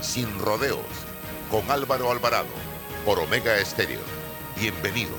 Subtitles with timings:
[0.00, 0.86] sin rodeos
[1.50, 2.48] con Álvaro Alvarado
[3.04, 4.00] por Omega Estéreo.
[4.56, 5.18] Bienvenidos.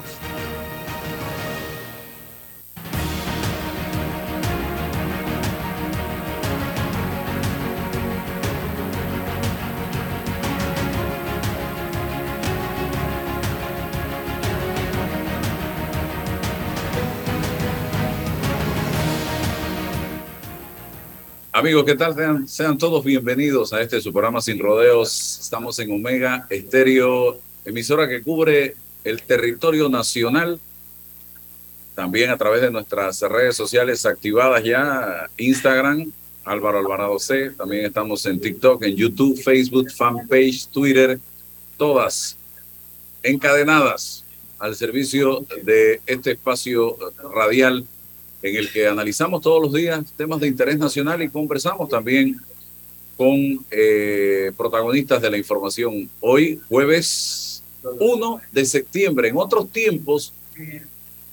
[21.60, 22.48] Amigos, ¿qué tal?
[22.48, 25.40] Sean, todos bienvenidos a este su programa Sin Rodeos.
[25.42, 30.58] Estamos en Omega Estéreo, emisora que cubre el territorio nacional.
[31.96, 36.10] También a través de nuestras redes sociales activadas ya, Instagram,
[36.46, 37.50] Álvaro Alvarado C.
[37.50, 41.20] También estamos en TikTok, en YouTube, Facebook, fanpage, Twitter,
[41.76, 42.38] todas
[43.22, 44.24] encadenadas
[44.60, 46.98] al servicio de este espacio
[47.36, 47.86] radial
[48.42, 52.40] en el que analizamos todos los días temas de interés nacional y conversamos también
[53.18, 56.10] con eh, protagonistas de la información.
[56.22, 60.34] Hoy, jueves 1 de septiembre, en otros tiempos,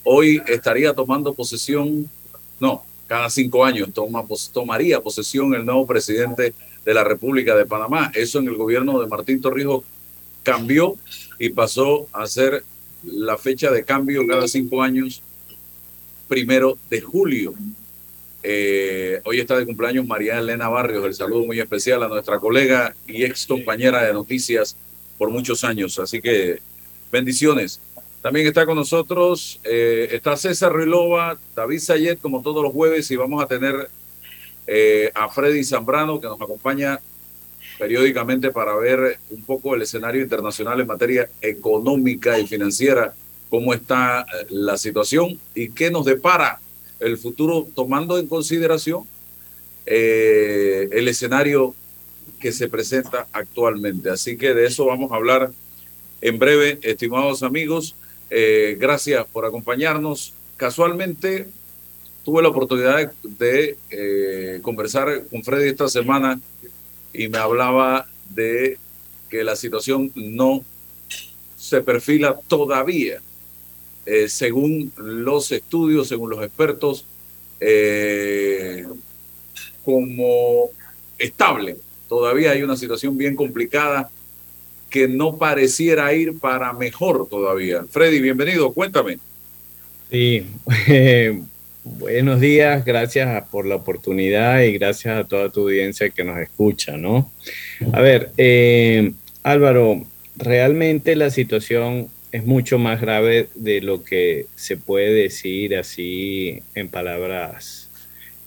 [0.02, 2.10] hoy estaría tomando posesión,
[2.58, 8.10] no, cada cinco años toma, tomaría posesión el nuevo presidente de la República de Panamá.
[8.14, 9.84] Eso en el gobierno de Martín Torrijos
[10.42, 10.96] cambió
[11.38, 12.64] y pasó a ser
[13.04, 15.22] la fecha de cambio cada cinco años
[16.28, 17.54] primero de julio.
[18.42, 21.04] Eh, hoy está de cumpleaños María Elena Barrios.
[21.04, 24.76] El saludo muy especial a nuestra colega y ex compañera de noticias
[25.18, 25.98] por muchos años.
[25.98, 26.60] Así que
[27.10, 27.80] bendiciones.
[28.22, 33.16] También está con nosotros, eh, está César Ruilova, David Sayet, como todos los jueves, y
[33.16, 33.88] vamos a tener
[34.66, 36.98] eh, a Freddy Zambrano, que nos acompaña
[37.78, 43.14] periódicamente para ver un poco el escenario internacional en materia económica y financiera
[43.48, 46.60] cómo está eh, la situación y qué nos depara
[47.00, 49.04] el futuro, tomando en consideración
[49.84, 51.74] eh, el escenario
[52.40, 54.10] que se presenta actualmente.
[54.10, 55.50] Así que de eso vamos a hablar
[56.20, 57.94] en breve, estimados amigos.
[58.30, 60.32] Eh, gracias por acompañarnos.
[60.56, 61.46] Casualmente
[62.24, 66.40] tuve la oportunidad de, conversar con Freddy esta semana
[67.12, 68.78] y me hablaba de
[69.30, 70.64] que la situación no
[71.56, 73.20] se perfila todavía
[74.06, 77.04] eh, según los estudios, según los expertos,
[77.60, 78.84] eh,
[79.84, 80.70] como
[81.18, 81.76] estable.
[82.08, 84.10] Todavía hay una situación bien complicada
[84.90, 87.84] que no pareciera ir para mejor todavía.
[87.90, 89.18] Freddy, bienvenido, cuéntame.
[90.10, 90.46] Sí,
[91.84, 96.96] buenos días, gracias por la oportunidad y gracias a toda tu audiencia que nos escucha,
[96.96, 97.32] ¿no?
[97.92, 99.12] A ver, eh,
[99.42, 100.04] Álvaro,
[100.36, 106.88] realmente la situación es mucho más grave de lo que se puede decir así en
[106.88, 107.88] palabras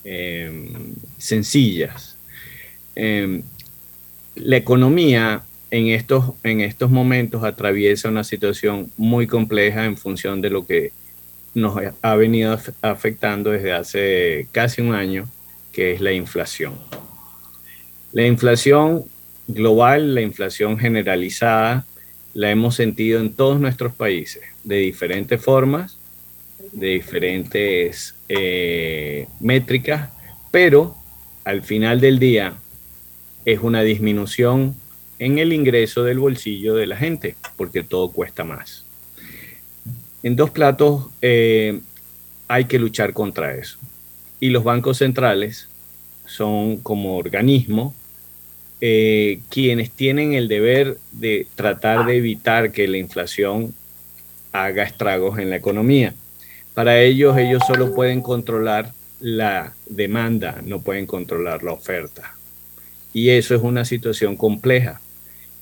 [0.04, 2.16] em, sencillas.
[2.96, 3.42] Em,
[4.36, 5.42] la economía
[5.72, 10.92] en estos, en estos momentos atraviesa una situación muy compleja en función de lo que
[11.56, 15.28] nos ha venido afectando desde hace casi un año,
[15.72, 16.76] que es la inflación.
[18.12, 19.06] La inflación
[19.48, 21.88] global, la inflación generalizada,
[22.34, 25.98] la hemos sentido en todos nuestros países, de diferentes formas,
[26.72, 30.12] de diferentes eh, métricas,
[30.52, 30.96] pero
[31.44, 32.54] al final del día
[33.46, 34.76] es una disminución
[35.18, 38.86] en el ingreso del bolsillo de la gente, porque todo cuesta más.
[40.24, 41.80] En dos platos eh,
[42.48, 43.78] hay que luchar contra eso.
[44.40, 45.70] Y los bancos centrales
[46.26, 47.94] son como organismo
[48.82, 53.74] eh, quienes tienen el deber de tratar de evitar que la inflación
[54.54, 56.14] haga estragos en la economía.
[56.74, 62.36] Para ellos, ellos solo pueden controlar la demanda, no pueden controlar la oferta.
[63.12, 65.02] Y eso es una situación compleja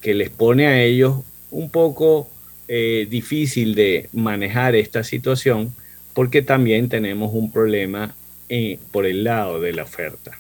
[0.02, 2.30] que les pone a ellos un poco
[2.68, 5.74] eh, difícil de manejar esta situación
[6.14, 8.14] porque también tenemos un problema
[8.50, 10.37] eh, por el lado de la oferta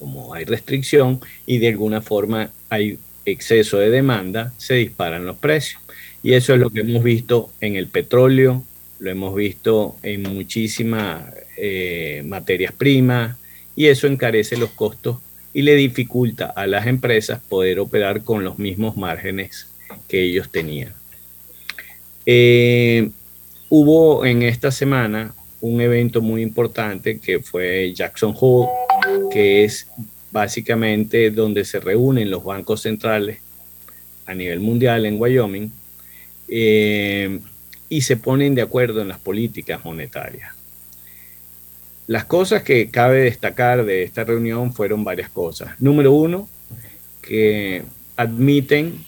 [0.00, 5.80] como hay restricción y de alguna forma hay exceso de demanda, se disparan los precios.
[6.22, 8.64] Y eso es lo que hemos visto en el petróleo,
[8.98, 11.24] lo hemos visto en muchísimas
[11.56, 13.36] eh, materias primas
[13.76, 15.18] y eso encarece los costos
[15.52, 19.68] y le dificulta a las empresas poder operar con los mismos márgenes
[20.08, 20.92] que ellos tenían.
[22.26, 23.10] Eh,
[23.68, 28.68] hubo en esta semana un evento muy importante que fue Jackson Hole,
[29.30, 29.86] que es
[30.30, 33.38] básicamente donde se reúnen los bancos centrales
[34.26, 35.72] a nivel mundial en Wyoming
[36.48, 37.40] eh,
[37.88, 40.54] y se ponen de acuerdo en las políticas monetarias.
[42.06, 45.80] Las cosas que cabe destacar de esta reunión fueron varias cosas.
[45.80, 46.48] Número uno,
[47.22, 47.84] que
[48.16, 49.04] admiten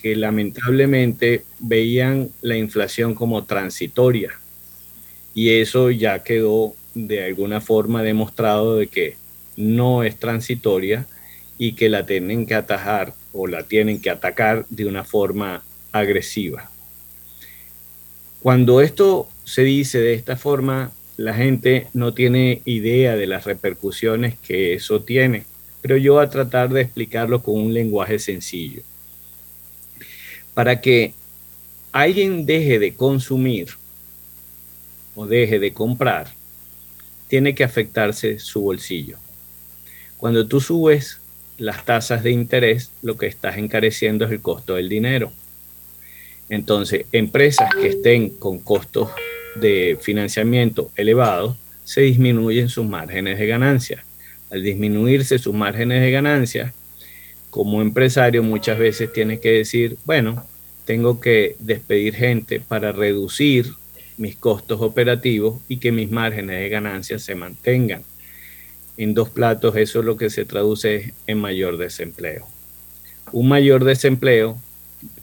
[0.00, 4.32] que lamentablemente veían la inflación como transitoria
[5.34, 9.16] y eso ya quedó de alguna forma demostrado de que
[9.56, 11.06] no es transitoria
[11.58, 15.62] y que la tienen que atajar o la tienen que atacar de una forma
[15.92, 16.70] agresiva.
[18.42, 24.38] Cuando esto se dice de esta forma, la gente no tiene idea de las repercusiones
[24.38, 25.46] que eso tiene,
[25.80, 28.82] pero yo voy a tratar de explicarlo con un lenguaje sencillo.
[30.52, 31.14] Para que
[31.92, 33.70] alguien deje de consumir
[35.14, 36.32] o deje de comprar,
[37.28, 39.18] tiene que afectarse su bolsillo.
[40.16, 41.20] Cuando tú subes
[41.58, 45.32] las tasas de interés, lo que estás encareciendo es el costo del dinero.
[46.48, 49.10] Entonces, empresas que estén con costos
[49.56, 54.04] de financiamiento elevado, se disminuyen sus márgenes de ganancia.
[54.50, 56.74] Al disminuirse sus márgenes de ganancia,
[57.50, 60.44] como empresario muchas veces tienes que decir, bueno,
[60.84, 63.74] tengo que despedir gente para reducir
[64.16, 68.02] mis costos operativos y que mis márgenes de ganancia se mantengan.
[68.96, 72.46] En dos platos eso es lo que se traduce en mayor desempleo.
[73.32, 74.58] Un mayor desempleo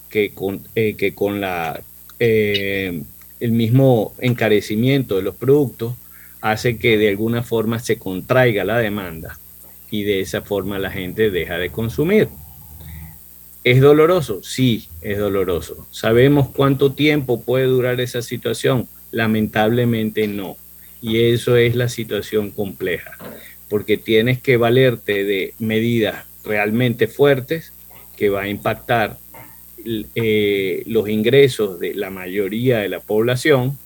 [0.09, 1.81] que con, eh, que con la
[2.19, 3.01] eh,
[3.39, 5.95] el mismo encarecimiento de los productos
[6.41, 9.39] hace que de alguna forma se contraiga la demanda
[9.89, 12.29] y de esa forma la gente deja de consumir.
[13.63, 14.41] ¿Es doloroso?
[14.41, 15.85] Sí, es doloroso.
[15.91, 18.87] ¿Sabemos cuánto tiempo puede durar esa situación?
[19.11, 20.57] Lamentablemente no.
[20.99, 23.17] Y eso es la situación compleja,
[23.69, 27.71] porque tienes que valerte de medidas realmente fuertes
[28.17, 29.17] que va a impactar
[30.15, 33.77] eh, los ingresos de la mayoría de la población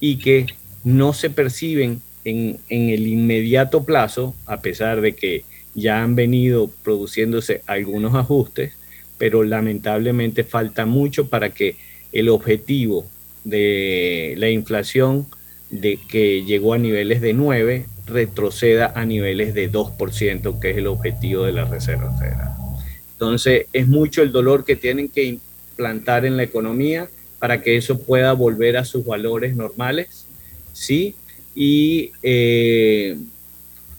[0.00, 0.46] y que
[0.84, 6.70] no se perciben en, en, el inmediato plazo, a pesar de que ya han venido
[6.82, 8.77] produciéndose algunos ajustes,
[9.18, 11.76] pero lamentablemente falta mucho para que
[12.12, 13.06] el objetivo
[13.44, 15.26] de la inflación
[15.70, 20.86] de que llegó a niveles de 9 retroceda a niveles de 2%, que es el
[20.86, 22.52] objetivo de la Reserva Federal.
[23.12, 28.00] Entonces, es mucho el dolor que tienen que implantar en la economía para que eso
[28.00, 30.26] pueda volver a sus valores normales,
[30.72, 31.14] ¿sí?
[31.54, 33.16] Y eh,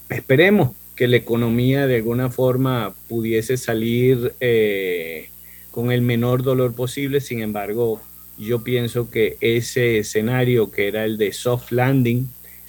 [0.10, 5.30] esperemos que la economía de alguna forma pudiese salir eh,
[5.72, 8.02] con el menor dolor posible, sin embargo,
[8.38, 12.28] yo pienso que ese escenario que era el de soft landing,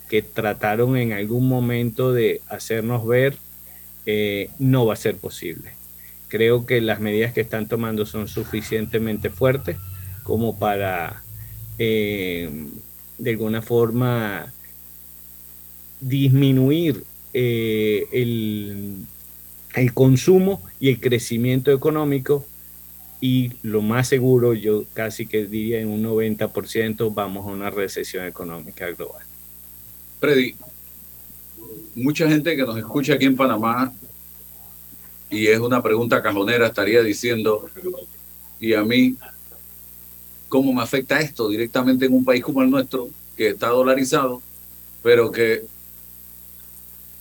[0.09, 3.35] que trataron en algún momento de hacernos ver,
[4.07, 5.73] eh, no va a ser posible.
[6.29, 9.77] Creo que las medidas que están tomando son suficientemente fuertes
[10.23, 11.25] como para
[11.79, 12.49] eh,
[13.19, 14.53] de alguna forma
[16.01, 18.97] disminuir eh, el,
[19.75, 22.45] el, consumo y el crecimiento económico
[23.21, 28.27] y lo más seguro, yo casi que diría en un 90% vamos a una recesión
[28.27, 29.25] económica global.
[30.19, 30.55] Freddy,
[31.95, 33.93] mucha gente que nos escucha aquí en Panamá
[35.31, 37.69] y es una pregunta cajonera, estaría diciendo,
[38.59, 39.17] y a mí,
[40.49, 44.43] ¿cómo me afecta esto directamente en un país como el nuestro, que está dolarizado,
[45.03, 45.65] pero que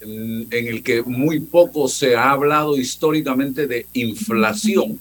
[0.02, 5.00] en, el que muy poco se ha hablado históricamente de inflación,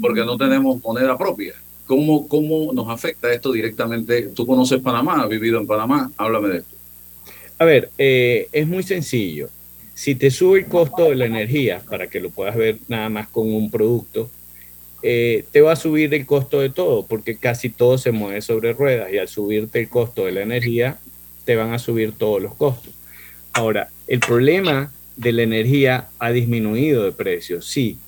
[0.00, 1.54] porque no tenemos moneda propia?
[1.86, 4.22] ¿Cómo, ¿Cómo nos afecta esto directamente?
[4.34, 6.76] Tú conoces Panamá, has vivido en Panamá, háblame de esto.
[7.58, 9.50] A ver, eh, es muy sencillo.
[9.94, 13.28] Si te sube el costo de la energía, para que lo puedas ver nada más
[13.28, 14.28] con un producto,
[15.02, 18.72] eh, te va a subir el costo de todo, porque casi todo se mueve sobre
[18.72, 20.98] ruedas y al subirte el costo de la energía,
[21.44, 22.92] te van a subir todos los costos.
[23.54, 27.98] Ahora, el problema de la energía ha disminuido de precio, sí,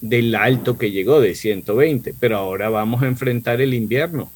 [0.00, 4.30] del alto que llegó de 120, pero ahora vamos a enfrentar el invierno.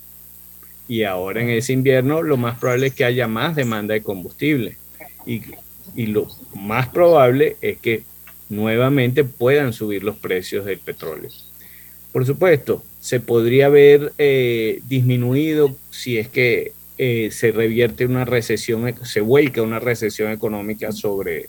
[0.89, 4.77] Y ahora en ese invierno lo más probable es que haya más demanda de combustible.
[5.27, 5.43] Y
[5.95, 8.03] y lo más probable es que
[8.49, 11.31] nuevamente puedan subir los precios del petróleo.
[12.13, 16.73] Por supuesto, se podría haber eh, disminuido si es que
[17.03, 21.49] eh, se revierte una recesión, se vuelca una recesión económica sobre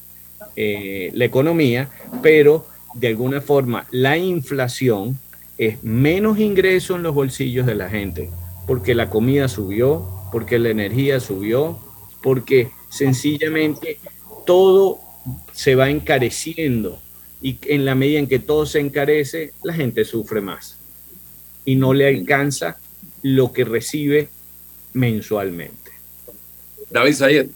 [0.56, 1.90] eh, la economía,
[2.24, 5.20] pero de alguna forma la inflación
[5.58, 8.30] es menos ingreso en los bolsillos de la gente,
[8.66, 11.78] porque la comida subió, porque la energía subió,
[12.24, 14.00] porque sencillamente
[14.46, 15.02] todo
[15.52, 17.02] se va encareciendo
[17.42, 20.78] y en la medida en que todo se encarece, la gente sufre más
[21.66, 22.78] y no le alcanza
[23.22, 24.30] lo que recibe
[24.94, 25.92] mensualmente.
[26.90, 27.48] David Sayed,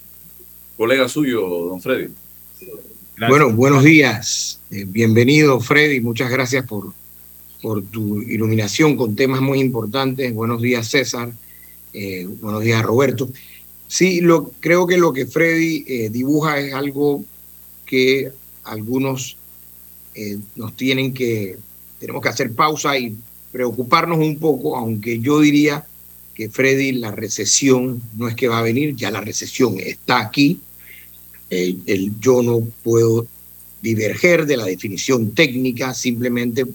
[0.78, 2.10] colega suyo, don Freddy.
[3.30, 4.60] Bueno, buenos días.
[4.72, 6.00] Eh, bienvenido, Freddy.
[6.00, 6.94] Muchas gracias por,
[7.62, 10.34] por tu iluminación con temas muy importantes.
[10.34, 11.32] Buenos días, César.
[11.94, 13.30] Eh, buenos días, Roberto.
[13.88, 17.24] Sí, lo, creo que lo que Freddy eh, dibuja es algo
[17.86, 18.32] que
[18.64, 19.38] algunos
[20.56, 21.58] nos tienen que,
[22.00, 23.14] tenemos que hacer pausa y
[23.52, 25.86] preocuparnos un poco, aunque yo diría
[26.36, 30.60] que Freddy, la recesión no es que va a venir, ya la recesión está aquí.
[31.50, 33.28] el, yo no puedo
[33.82, 36.66] diverger de la definición técnica simplemente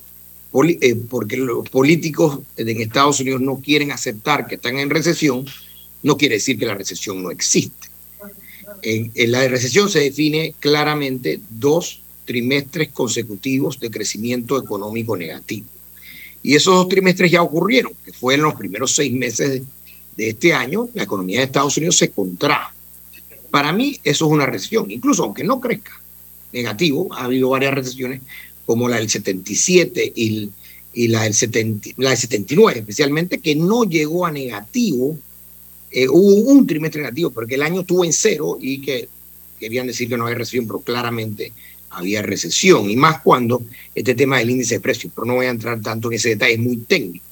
[0.52, 5.44] eh, porque los políticos en Estados Unidos no quieren aceptar que están en recesión,
[6.02, 7.88] no quiere decir que la recesión no existe.
[8.82, 15.66] En, en la recesión se define claramente dos trimestres consecutivos de crecimiento económico negativo.
[16.42, 19.62] Y esos dos trimestres ya ocurrieron, que fue en los primeros seis meses
[20.16, 22.72] de, este año, la economía de Estados Unidos se contrajo.
[23.50, 26.00] Para mí eso es una recesión, incluso aunque no crezca
[26.52, 28.20] negativo, ha habido varias recesiones,
[28.66, 30.50] como la del 77 y,
[30.92, 35.18] y la, del 70, la del 79 especialmente, que no llegó a negativo.
[35.90, 39.08] Eh, hubo un trimestre negativo, porque el año estuvo en cero y que
[39.58, 41.52] querían decir que no había recesión, pero claramente
[41.90, 43.62] había recesión, y más cuando
[43.94, 46.54] este tema del índice de precios, pero no voy a entrar tanto en ese detalle,
[46.54, 47.24] es muy técnico.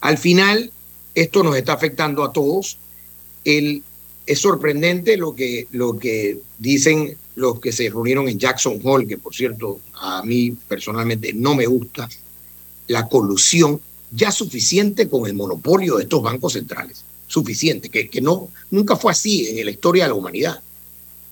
[0.00, 0.70] Al final,
[1.14, 2.78] esto nos está afectando a todos.
[3.44, 3.82] El,
[4.26, 9.18] es sorprendente lo que, lo que dicen los que se reunieron en Jackson Hole, que
[9.18, 12.08] por cierto a mí personalmente no me gusta,
[12.88, 18.48] la colusión ya suficiente con el monopolio de estos bancos centrales, suficiente, que, que no,
[18.70, 20.60] nunca fue así en la historia de la humanidad.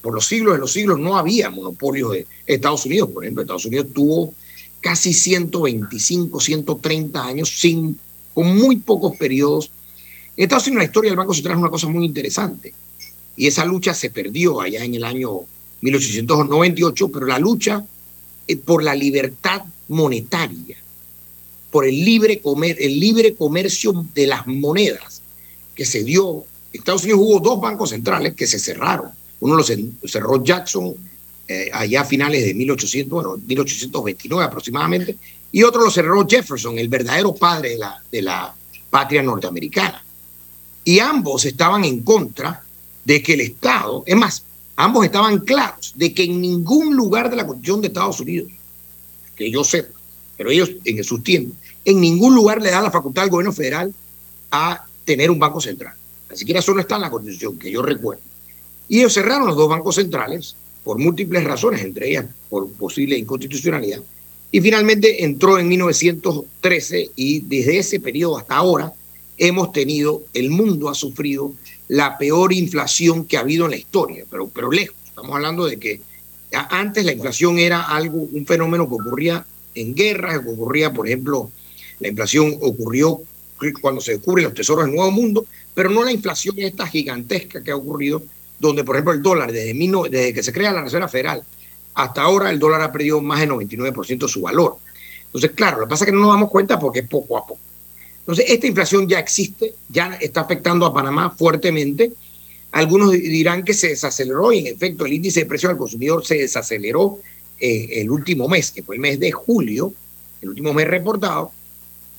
[0.05, 3.65] Por los siglos de los siglos no había monopolios de Estados Unidos, por ejemplo, Estados
[3.65, 4.35] Unidos tuvo
[4.83, 7.99] casi 125, 130 años sin,
[8.35, 9.71] con muy pocos periodos.
[10.37, 12.75] Estados Unidos la historia del Banco Central es una cosa muy interesante
[13.35, 15.41] y esa lucha se perdió allá en el año
[15.81, 17.83] 1898, pero la lucha
[18.47, 20.77] eh, por la libertad monetaria,
[21.71, 25.23] por el libre, comer, el libre comercio de las monedas
[25.75, 26.45] que se dio.
[26.75, 29.24] Estados Unidos hubo dos bancos centrales que se cerraron.
[29.45, 30.95] Uno lo cerró Jackson
[31.47, 35.19] eh, allá a finales de 1800, bueno, 1829 aproximadamente,
[35.53, 38.55] y otro lo cerró Jefferson, el verdadero padre de la, de la
[38.89, 40.03] patria norteamericana.
[40.83, 42.65] Y ambos estaban en contra
[43.05, 44.45] de que el Estado, es más,
[44.77, 48.51] ambos estaban claros de que en ningún lugar de la Constitución de Estados Unidos,
[49.37, 49.93] que yo sepa,
[50.39, 53.95] pero ellos en sus tiempos, en ningún lugar le da la facultad al gobierno federal
[54.51, 55.93] a tener un banco central.
[56.31, 58.23] Ni siquiera eso no está en la Constitución, que yo recuerdo.
[58.89, 64.01] Y ellos cerraron los dos bancos centrales por múltiples razones, entre ellas por posible inconstitucionalidad.
[64.51, 68.93] Y finalmente entró en 1913 y desde ese periodo hasta ahora
[69.37, 71.53] hemos tenido, el mundo ha sufrido
[71.89, 74.97] la peor inflación que ha habido en la historia, pero, pero lejos.
[75.07, 76.01] Estamos hablando de que
[76.71, 81.51] antes la inflación era algo, un fenómeno que ocurría en guerras, que ocurría, por ejemplo,
[82.01, 83.23] la inflación ocurrió
[83.81, 87.71] cuando se descubren los tesoros del Nuevo Mundo, pero no la inflación esta gigantesca que
[87.71, 88.23] ha ocurrido,
[88.69, 91.43] donde, por ejemplo, el dólar, desde, que se crea la Reserva Federal
[91.95, 94.79] hasta ahora, el dólar ha perdido más del 99% de su valor.
[95.27, 97.47] Entonces, claro, lo que pasa es que no nos damos cuenta porque es poco a
[97.47, 97.61] poco.
[98.21, 102.13] Entonces, esta inflación ya existe, ya está afectando a Panamá fuertemente.
[102.73, 106.37] Algunos dirán que se desaceleró y en efecto el índice de precios al consumidor se
[106.37, 107.19] desaceleró
[107.61, 109.93] eh, el último mes, que fue el mes de julio,
[110.41, 111.53] el último mes reportado,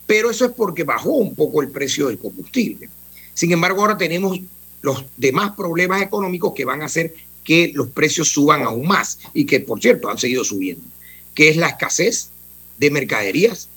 [0.06, 2.90] pero eso es porque bajó un poco el precio del combustible.
[3.34, 4.40] Sin embargo, ahora tenemos
[4.82, 9.46] los demás problemas económicos que van a hacer que los precios suban aún más y
[9.46, 10.84] que, por cierto, han seguido subiendo,
[11.34, 12.30] que es la escasez
[12.78, 13.70] de mercaderías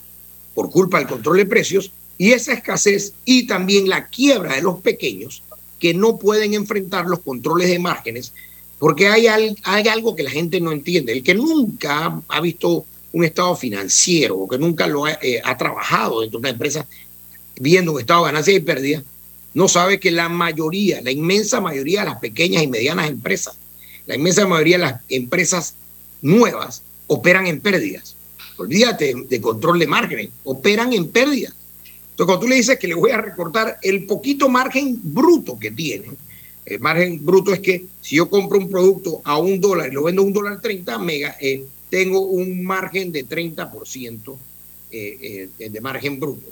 [0.55, 4.81] por culpa del control de precios y esa escasez y también la quiebra de los
[4.81, 5.43] pequeños
[5.79, 8.33] que no pueden enfrentar los controles de márgenes,
[8.79, 9.27] porque hay,
[9.63, 11.13] hay algo que la gente no entiende.
[11.13, 16.21] El que nunca ha, visto un estado financiero o que nunca lo eh, ha, trabajado
[16.21, 16.87] dentro de una empresa
[17.61, 19.03] viendo un estado de ganancia y pérdida,
[19.59, 23.57] no sabe que la mayoría, la inmensa mayoría de las pequeñas y medianas empresas,
[24.07, 25.75] la inmensa mayoría de las empresas
[26.23, 28.15] nuevas operan en pérdidas.
[28.57, 31.55] Olvídate de control de márgenes, operan en pérdidas.
[32.11, 35.73] Entonces, cuando tú le dices que le voy a recortar el poquito margen bruto que
[35.73, 36.07] tiene,
[36.65, 40.05] El margen bruto es que si yo compro un producto a un dólar y lo
[40.05, 44.37] vendo a un dólar 30, mega, eh, tengo un margen de 30%
[44.93, 46.47] eh, eh, de margen bruto.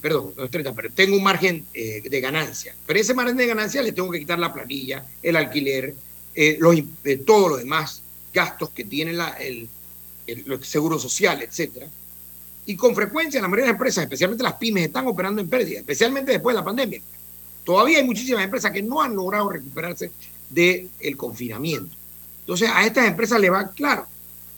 [0.00, 2.74] Perdón, no es 30, pero tengo un margen de ganancia.
[2.86, 5.94] Pero ese margen de ganancia le tengo que quitar la planilla, el alquiler,
[7.24, 8.02] todos los demás
[8.32, 9.68] gastos que tiene la, el,
[10.26, 11.86] el, seguro social, etcétera.
[12.66, 15.80] Y con frecuencia la mayoría de las empresas, especialmente las pymes, están operando en pérdida,
[15.80, 17.00] especialmente después de la pandemia.
[17.64, 20.10] Todavía hay muchísimas empresas que no han logrado recuperarse
[20.50, 21.94] del confinamiento.
[22.40, 24.06] Entonces a estas empresas le van, claro,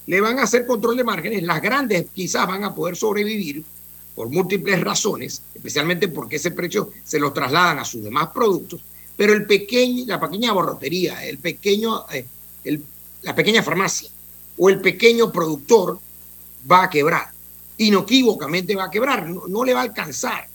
[0.06, 1.42] le van a hacer control de márgenes.
[1.42, 3.64] Las grandes quizás van a poder sobrevivir
[4.16, 8.80] por múltiples razones, especialmente porque ese precio se los trasladan a sus demás productos.
[9.14, 12.26] Pero el pequeño, la pequeña borrotería, el pequeño, eh,
[13.22, 14.08] la pequeña farmacia
[14.56, 15.98] o el pequeño productor
[16.70, 17.28] va a quebrar.
[17.78, 20.48] Inequívocamente va a quebrar, no le va a alcanzar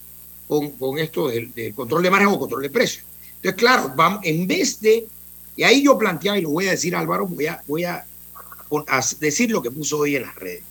[0.47, 3.05] con, esto del, control de margen o control de precios.
[3.35, 5.07] Entonces, claro, vamos, en vez de,
[5.55, 8.05] y ahí yo planteaba, y lo voy a decir Álvaro, voy a, voy a,
[9.19, 10.63] decir lo que puso hoy en las redes.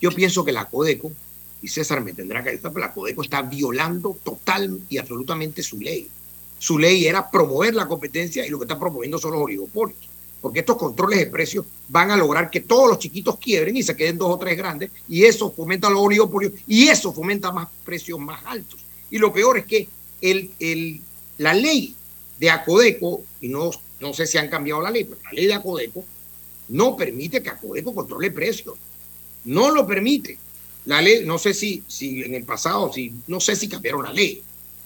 [0.00, 1.12] Yo pienso que la Codeco,
[1.62, 6.08] y César me tendrá que decir, la Codeco está violando total y absolutamente su ley.
[6.58, 9.98] Su ley era promover la competencia y lo que está promoviendo son los oligopolios.
[10.40, 13.94] Porque estos controles de precios van a lograr que todos los chiquitos quiebren y se
[13.94, 18.18] queden dos o tres grandes, y eso fomenta los oligopolios, y eso fomenta más precios
[18.18, 18.80] más altos.
[19.10, 19.88] Y lo peor es que
[20.22, 21.00] el, el,
[21.38, 21.94] la ley
[22.38, 25.54] de Acodeco, y no, no sé si han cambiado la ley, pero la ley de
[25.54, 26.04] Acodeco
[26.70, 28.76] no permite que Acodeco controle precios.
[29.44, 30.38] No lo permite.
[30.86, 34.12] La ley, no sé si, si en el pasado, si, no sé si cambiaron la
[34.12, 34.42] ley.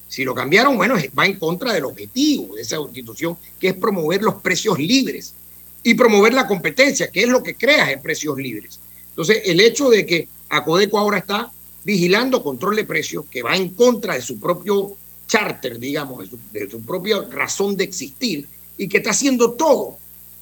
[0.08, 4.22] Si lo cambiaron, bueno, va en contra del objetivo de esa institución, que es promover
[4.22, 5.34] los precios libres
[5.82, 8.80] y promover la competencia, que es lo que crea en precios libres.
[9.10, 11.52] Entonces, el hecho de que Acodeco ahora está
[11.84, 14.96] vigilando control de precios que va en contra de su propio
[15.26, 19.98] charter, digamos, de su, propia razón de existir y que está haciendo todo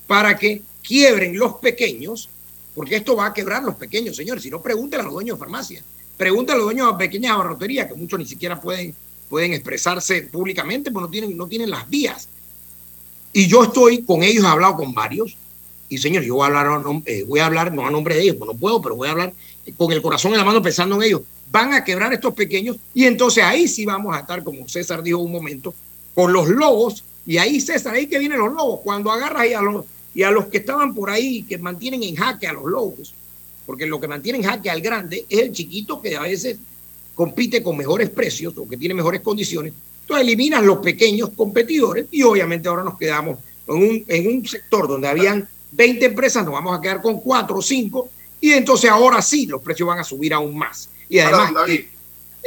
[0.07, 2.29] para que quiebren los pequeños,
[2.75, 4.43] porque esto va a quebrar los pequeños, señores.
[4.43, 5.85] Si no, pregúntenle a los dueños de farmacias,
[6.17, 8.95] pregúntenle a los dueños de pequeñas abarroterías, que muchos ni siquiera pueden,
[9.29, 12.29] pueden expresarse públicamente, porque no tienen, no tienen las vías.
[13.33, 15.37] Y yo estoy con ellos, he hablado con varios,
[15.93, 18.37] y señor, yo voy a hablar, eh, voy a hablar no a nombre de ellos,
[18.39, 19.35] pues no puedo, pero voy a hablar
[19.77, 21.21] con el corazón en la mano pensando en ellos.
[21.51, 25.19] Van a quebrar estos pequeños y entonces ahí sí vamos a estar, como César dijo
[25.19, 25.75] un momento,
[26.15, 27.05] con los lobos.
[27.27, 28.81] Y ahí, César, ahí que vienen los lobos.
[28.83, 32.15] Cuando agarras y a los, y a los que estaban por ahí, que mantienen en
[32.15, 33.15] jaque a los lobos,
[33.67, 36.57] porque lo que mantiene en jaque al grande es el chiquito que a veces
[37.15, 39.73] compite con mejores precios o que tiene mejores condiciones.
[40.03, 44.89] Entonces eliminas los pequeños competidores y obviamente ahora nos quedamos en un, en un sector
[44.89, 48.09] donde habían 20 empresas, nos vamos a quedar con 4 o 5
[48.41, 50.89] y entonces ahora sí los precios van a subir aún más.
[51.09, 51.53] Y además,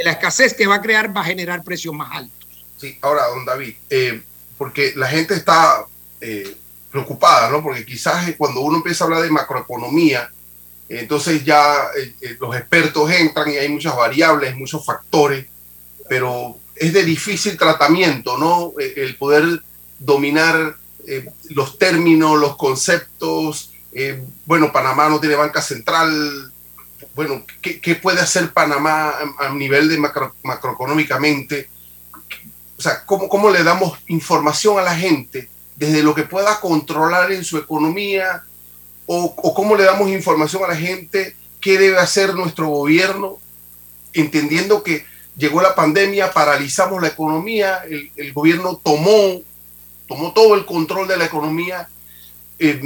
[0.04, 2.50] la escasez que va a crear va a generar precios más altos.
[2.78, 4.22] Sí, ahora, don David, eh,
[4.58, 5.86] porque la gente está
[6.20, 6.56] eh,
[6.96, 7.62] preocupada, ¿no?
[7.62, 10.32] Porque quizás cuando uno empieza a hablar de macroeconomía,
[10.88, 15.46] entonces ya eh, los expertos entran y hay muchas variables, muchos factores,
[16.08, 18.72] pero es de difícil tratamiento, ¿no?
[18.80, 19.62] El poder
[20.00, 20.78] dominar
[21.50, 26.52] los términos, los conceptos, eh, bueno, Panamá no tiene banca central.
[27.14, 29.98] Bueno, ¿qué, puede hacer Panamá a, nivel de
[30.44, 31.70] macroeconómicamente?
[32.78, 37.32] O sea, ¿cómo, ¿cómo le damos información a la gente desde lo que pueda controlar
[37.32, 38.44] en su economía?
[39.06, 43.40] O, cómo le damos información a la gente qué debe hacer nuestro gobierno,
[44.14, 47.84] entendiendo que llegó la pandemia, paralizamos la economía,
[48.16, 49.42] el, gobierno tomó,
[50.08, 51.90] tomó todo el control de la economía.
[52.60, 52.82] Eh,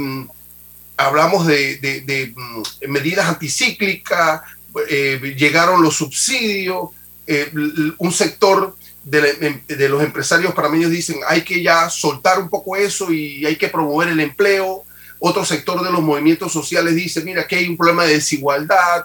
[0.96, 4.42] hablamos de, mm, medidas anticíclicas,
[4.88, 6.88] eh, llegaron los subsidios,
[7.26, 7.52] eh,
[7.98, 8.76] un sector
[9.10, 13.56] em, de, los empresarios panameños dicen hay que ya soltar un poco eso y hay
[13.56, 14.84] que promover el empleo.
[15.18, 19.04] Otro sector de los movimientos sociales dice, mira, que hay un problema de desigualdad.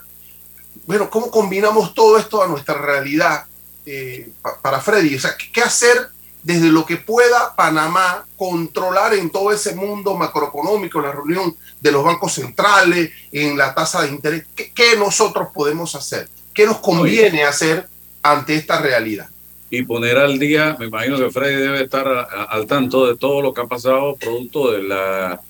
[0.86, 3.46] Bueno, ¿cómo combinamos todo esto a nuestra realidad
[3.86, 4.30] eh,
[4.62, 5.16] para Freddy?
[5.16, 6.10] O sea, ¿qué hacer
[6.46, 11.92] desde lo que pueda Panamá controlar en todo ese mundo macroeconómico, en la reunión de
[11.92, 16.30] los bancos centrales, en la tasa de interés, ¿qué, nosotros podemos hacer?
[16.54, 17.90] ¿Qué nos conviene hacer
[18.22, 19.28] ante esta realidad?
[19.76, 23.54] Y poner al día, me imagino que Freddy debe estar al tanto de todo lo
[23.54, 25.42] que ha pasado producto de la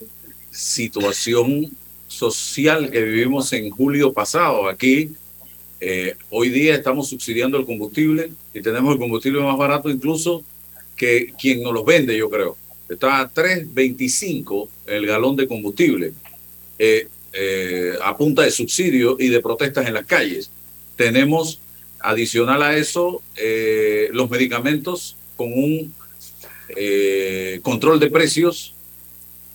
[0.49, 1.69] situación
[2.07, 4.67] social que vivimos en julio pasado.
[4.67, 5.11] Aquí,
[5.79, 10.43] eh, hoy día estamos subsidiando el combustible y tenemos el combustible más barato incluso
[10.95, 12.57] que quien nos los vende, yo creo.
[12.89, 16.13] Está a 3.25 el galón de combustible
[16.79, 20.49] eh, eh, a punta de subsidio y de protestas en las calles.
[20.95, 21.59] Tenemos,
[22.09, 25.93] adicional a eso, eh, los medicamentos con un
[26.75, 28.73] eh, control de precios,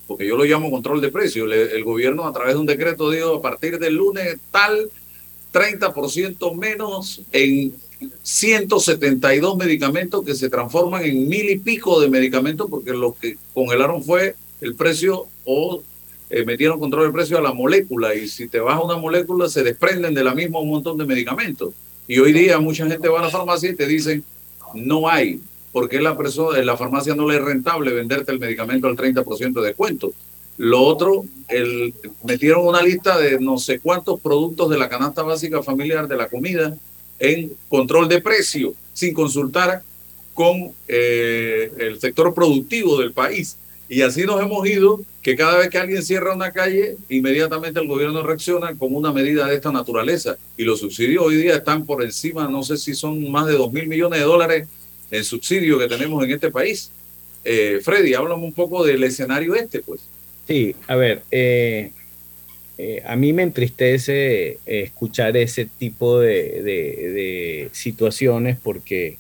[0.07, 1.51] porque yo lo llamo control de precios.
[1.53, 4.91] el gobierno a través de un decreto dijo a partir del lunes tal
[5.53, 7.75] 30% menos en
[8.23, 14.03] 172 medicamentos que se transforman en mil y pico de medicamentos porque lo que congelaron
[14.03, 15.83] fue el precio o
[16.31, 19.49] eh, metieron control del precio a la molécula y si te vas a una molécula
[19.49, 21.75] se desprenden de la misma un montón de medicamentos.
[22.11, 24.25] Y hoy día mucha gente va a la farmacia y te dicen,
[24.75, 25.39] no hay,
[25.71, 29.67] porque la, persona, la farmacia no le es rentable venderte el medicamento al 30% de
[29.69, 30.13] descuento.
[30.57, 31.95] Lo otro, el,
[32.25, 36.29] metieron una lista de no sé cuántos productos de la canasta básica familiar de la
[36.29, 36.77] comida
[37.21, 39.85] en control de precio, sin consultar
[40.35, 43.57] con eh, el sector productivo del país.
[43.89, 47.87] Y así nos hemos ido, que cada vez que alguien cierra una calle, inmediatamente el
[47.87, 50.37] gobierno reacciona con una medida de esta naturaleza.
[50.57, 53.73] Y los subsidios hoy día están por encima, no sé si son más de 2
[53.73, 54.69] mil millones de dólares
[55.11, 56.91] en subsidio que tenemos en este país.
[57.45, 60.01] Eh, Freddy, háblame un poco del escenario este, pues.
[60.47, 61.93] Sí, a ver, eh,
[62.79, 69.19] eh, a mí me entristece escuchar ese tipo de, situaciones porque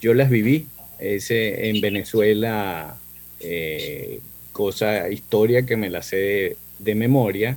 [0.00, 0.66] yo las viví.
[0.98, 2.98] Ese, en Venezuela
[3.40, 4.20] eh,
[4.60, 7.56] cosa, historia que me la sé de, memoria.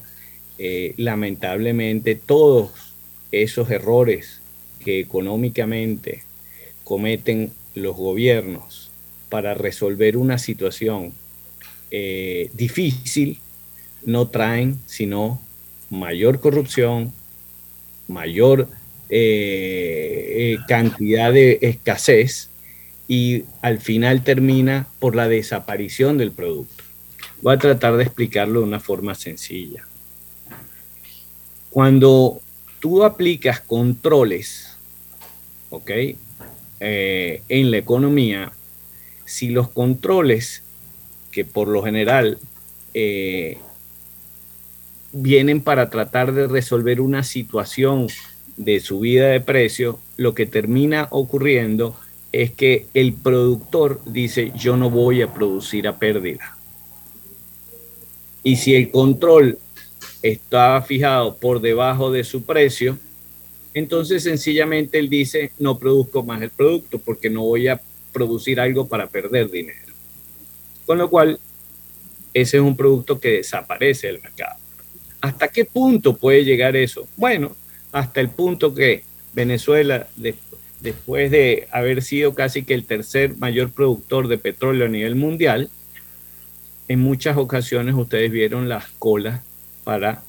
[0.58, 2.72] Eh, lamentablemente todos
[3.34, 4.40] esos errores
[4.86, 6.24] que económicamente
[6.86, 8.90] cometen los gobiernos
[9.28, 11.12] para resolver una situación
[11.92, 13.40] eh, difícil
[14.06, 15.42] no traen sino
[15.90, 17.12] mayor corrupción,
[18.08, 18.70] mayor
[20.68, 22.50] cantidad de escasez
[23.10, 26.83] y al final termina por la desaparición del producto.
[27.44, 29.86] Voy a tratar de explicarlo de una forma sencilla.
[31.70, 32.40] Cuando
[32.80, 34.78] tú aplicas controles,
[35.70, 35.92] ¿ok?
[36.80, 38.54] Eh, en la economía,
[39.26, 40.64] si los controles,
[41.32, 42.38] que por lo general
[42.94, 43.58] eh,
[45.12, 48.08] vienen para tratar de resolver una situación
[48.56, 52.00] de subida de precio, lo que termina ocurriendo
[52.32, 56.58] es que el productor dice yo no voy a producir a pérdida.
[58.44, 59.58] Y si el control
[60.22, 62.98] está fijado por debajo de su precio,
[63.74, 68.88] entonces sencillamente él dice no produzco más el producto porque no voy a producir algo
[68.88, 69.94] para perder dinero.
[70.86, 71.40] Con lo cual,
[72.34, 74.58] ese es un producto que desaparece del mercado.
[75.22, 77.08] ¿Hasta qué punto puede llegar eso?
[77.16, 77.56] Bueno,
[77.92, 79.04] hasta el punto que
[79.34, 80.08] Venezuela,
[80.82, 85.70] después de haber sido casi que el tercer mayor productor de petróleo a nivel mundial,
[86.88, 89.42] en muchas ocasiones ustedes vieron las colas
[89.84, 90.24] para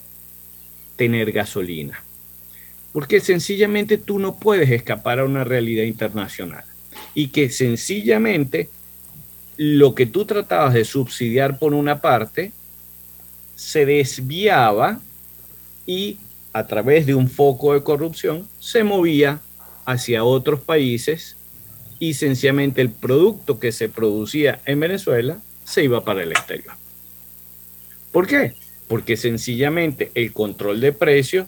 [0.96, 2.02] tener gasolina.
[2.92, 6.64] Porque sencillamente tú no puedes escapar a una realidad internacional.
[7.14, 8.68] Y que sencillamente
[9.56, 12.52] lo que tú tratabas de subsidiar por una parte
[13.56, 15.00] se desviaba
[15.86, 16.18] y
[16.52, 19.40] a través de un foco de corrupción se movía
[19.84, 21.36] hacia otros países
[21.98, 26.74] y sencillamente el producto que se producía en Venezuela se iba para el exterior.
[28.12, 28.54] ¿Por qué?
[28.86, 31.46] Porque sencillamente el control de precios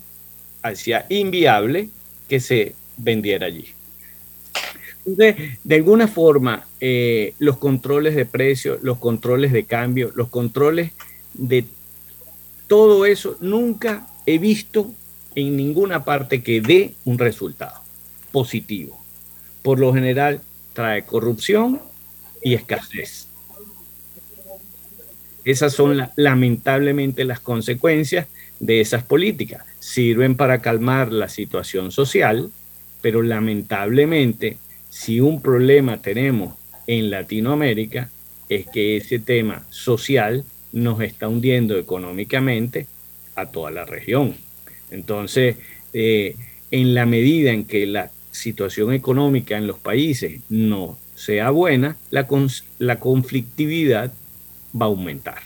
[0.63, 1.91] hacía inviable
[2.29, 3.69] que se vendiera allí.
[5.05, 10.91] Entonces, de alguna forma, eh, los controles de precios, los controles de cambio, los controles
[11.35, 11.65] de
[12.67, 14.93] todo eso, nunca he visto
[15.37, 17.81] en ninguna parte que dé un resultado
[18.33, 19.01] positivo.
[19.63, 20.41] Por lo general
[20.73, 21.81] trae corrupción
[22.43, 23.29] y escasez.
[25.47, 28.27] Esas son lamentablemente las consecuencias
[28.59, 29.65] de esas políticas.
[29.79, 32.51] Sirven para calmar la situación social,
[33.01, 34.57] pero lamentablemente
[34.91, 36.57] si un problema tenemos
[36.89, 38.11] en Latinoamérica
[38.49, 42.89] es que ese tema social nos está hundiendo económicamente
[43.37, 44.35] a toda la región.
[44.91, 45.57] Entonces,
[45.93, 46.35] eh,
[46.73, 52.27] en la medida en que la situación económica en los países no sea buena, la,
[52.79, 54.13] la conflictividad
[54.81, 55.43] va a aumentar.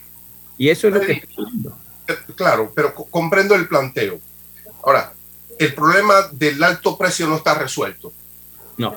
[0.59, 4.21] Y eso es lo que eh, Claro, pero comprendo el planteo.
[4.83, 5.13] Ahora,
[5.59, 8.13] el problema del alto precio no está resuelto.
[8.79, 8.97] No.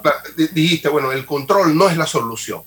[0.54, 2.64] Dijiste, bueno, el control no es la solución.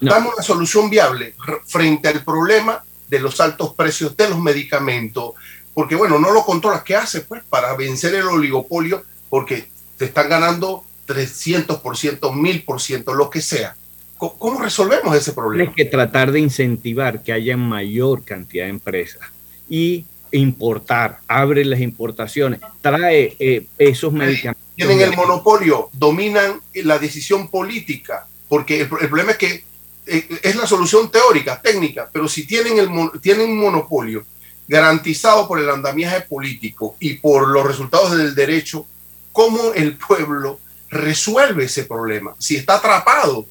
[0.00, 1.34] Damos una solución viable
[1.66, 5.34] frente al problema de los altos precios de los medicamentos,
[5.74, 6.84] porque bueno, no lo controlas.
[6.84, 9.04] ¿Qué hace pues para vencer el oligopolio?
[9.28, 13.76] Porque te están ganando 300%, 1000%, lo que sea.
[14.20, 15.72] ¿Cómo resolvemos ese problema?
[15.72, 19.22] Tienes que tratar de incentivar que haya mayor cantidad de empresas
[19.68, 24.62] y importar, abre las importaciones, trae eh, esos medicamentos.
[24.76, 29.64] Tienen el monopolio, dominan la decisión política, porque el, problema es que
[30.06, 34.24] eh, es la solución teórica, técnica, pero si tienen, el, tienen un monopolio
[34.68, 38.86] garantizado por el andamiaje político y por los resultados del derecho,
[39.32, 42.34] ¿cómo el pueblo resuelve ese problema?
[42.38, 43.46] Si está atrapado.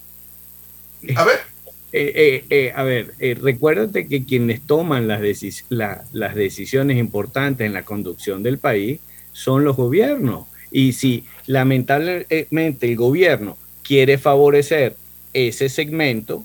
[1.16, 1.40] A ver.
[1.92, 5.22] Eh, eh, eh, a ver, recuérdate que quienes toman las,
[5.70, 9.00] las decisiones importantes en la conducción del país
[9.34, 10.46] son los gobiernos.
[10.72, 14.96] Y si lamentablemente el gobierno quiere favorecer
[15.34, 16.44] ese segmento,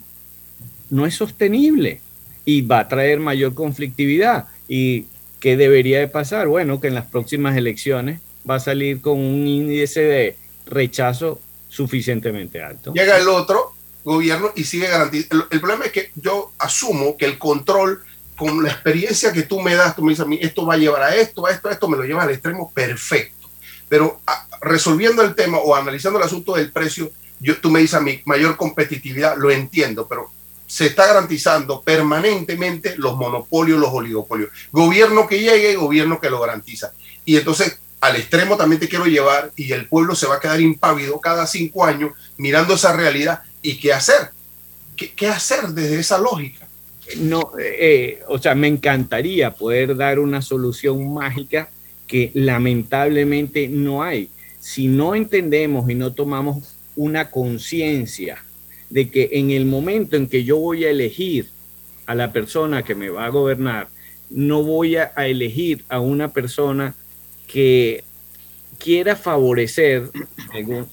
[0.89, 2.01] no es sostenible
[2.43, 4.47] y va a traer mayor conflictividad.
[4.67, 5.05] ¿Y
[5.39, 6.47] qué debería de pasar?
[6.47, 11.39] Bueno, que en las próximas elecciones va a salir con un índice de rechazo
[11.69, 12.93] suficientemente alto.
[12.93, 13.74] Llega el otro
[14.05, 15.47] gobierno y sigue garantizando.
[15.49, 18.03] El, problema es que yo asumo que el control,
[18.37, 20.77] con la experiencia que tú me das, tú me dices a mí, esto va a
[20.77, 23.49] llevar a esto, a esto, a esto, me lo lleva al extremo perfecto.
[23.89, 24.21] Pero
[24.61, 28.21] resolviendo el tema o analizando el asunto del precio, yo, tú me dices a mí,
[28.25, 30.31] mayor competitividad, lo entiendo, pero
[30.67, 34.49] se está garantizando permanentemente los monopolios, los oligopolios.
[34.71, 36.93] Gobierno que llegue, gobierno que lo garantiza.
[37.23, 40.61] Y entonces al extremo también te quiero llevar y el pueblo se va a quedar
[40.61, 44.29] impávido cada cinco años mirando esa realidad y qué hacer.
[44.95, 46.67] ¿Qué, hacer desde esa lógica?
[47.17, 51.69] No, eh, o sea, me encantaría poder dar una solución mágica
[52.07, 54.29] que lamentablemente no hay.
[54.59, 58.43] Si no entendemos y no tomamos una conciencia
[58.89, 61.49] de que en el momento en que yo voy a elegir
[62.05, 63.89] a la persona que me va a gobernar,
[64.29, 66.95] no voy a, elegir a una persona
[67.47, 68.03] que
[68.77, 70.11] quiera favorecer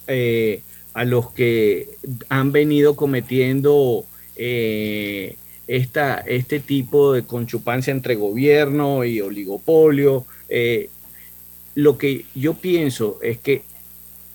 [0.06, 0.62] eh,
[0.94, 1.88] a los que
[2.28, 4.04] han venido cometiendo
[4.36, 5.36] eh,
[5.66, 10.26] esta, este tipo de conchupancia entre gobierno y oligopolio.
[10.48, 10.90] Eh,
[11.74, 13.62] lo que yo pienso es que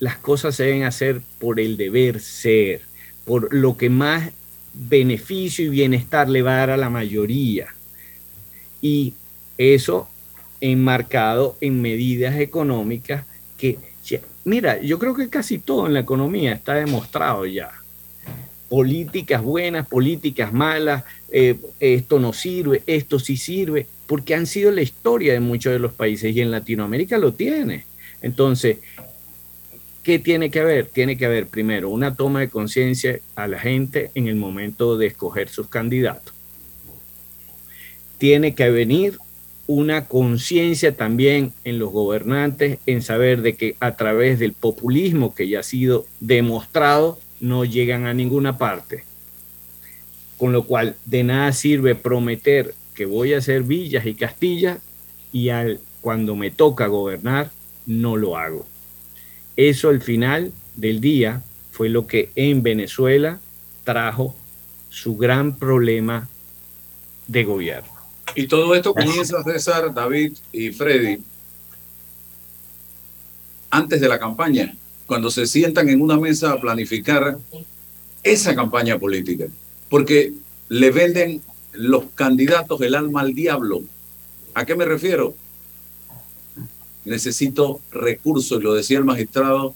[0.00, 2.82] las cosas se deben hacer por el deber ser,
[3.24, 4.30] por lo que más
[4.74, 7.74] beneficio y bienestar le va a dar a la mayoría.
[8.80, 9.14] Y
[9.56, 10.08] eso
[10.60, 13.24] enmarcado en medidas económicas
[13.56, 13.78] que,
[14.44, 17.70] mira, yo creo que casi todo en la economía está demostrado ya.
[18.68, 24.82] Políticas buenas, políticas malas, eh, esto no sirve, esto sí sirve, porque han sido la
[24.82, 27.84] historia de muchos de los países y en Latinoamérica lo tiene.
[28.22, 28.78] Entonces,
[30.02, 30.86] ¿qué tiene que haber?
[30.86, 35.06] Tiene que haber primero una toma de conciencia a la gente en el momento de
[35.06, 36.34] escoger sus candidatos.
[38.18, 39.18] Tiene que venir
[39.68, 45.46] una conciencia también en los gobernantes en saber de que a través del populismo que
[45.46, 49.04] ya ha sido demostrado no llegan a ninguna parte.
[50.38, 54.78] Con lo cual de nada sirve prometer que voy a hacer villas y castillas
[55.32, 57.50] y al, cuando me toca gobernar
[57.84, 58.66] no lo hago.
[59.54, 63.38] Eso al final del día fue lo que en Venezuela
[63.84, 64.34] trajo
[64.88, 66.26] su gran problema
[67.26, 67.97] de gobierno.
[68.34, 71.18] Y todo esto comienza, César, David y Freddy,
[73.70, 77.38] antes de la campaña, cuando se sientan en una mesa a planificar
[78.22, 79.46] esa campaña política.
[79.88, 80.32] Porque
[80.68, 83.82] le venden los candidatos el alma al diablo.
[84.54, 85.34] ¿A qué me refiero?
[87.04, 89.74] Necesito recursos, lo decía el magistrado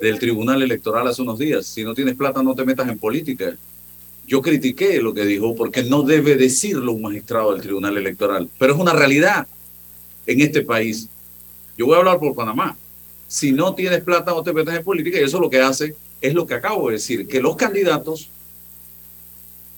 [0.00, 1.66] del Tribunal Electoral hace unos días.
[1.66, 3.56] Si no tienes plata, no te metas en política.
[4.32, 8.72] Yo critiqué lo que dijo porque no debe decirlo un magistrado del Tribunal Electoral, pero
[8.72, 9.46] es una realidad
[10.26, 11.06] en este país.
[11.76, 12.74] Yo voy a hablar por Panamá.
[13.28, 16.32] Si no tienes plata no te metes en política y eso lo que hace es
[16.32, 18.30] lo que acabo de decir, que los candidatos,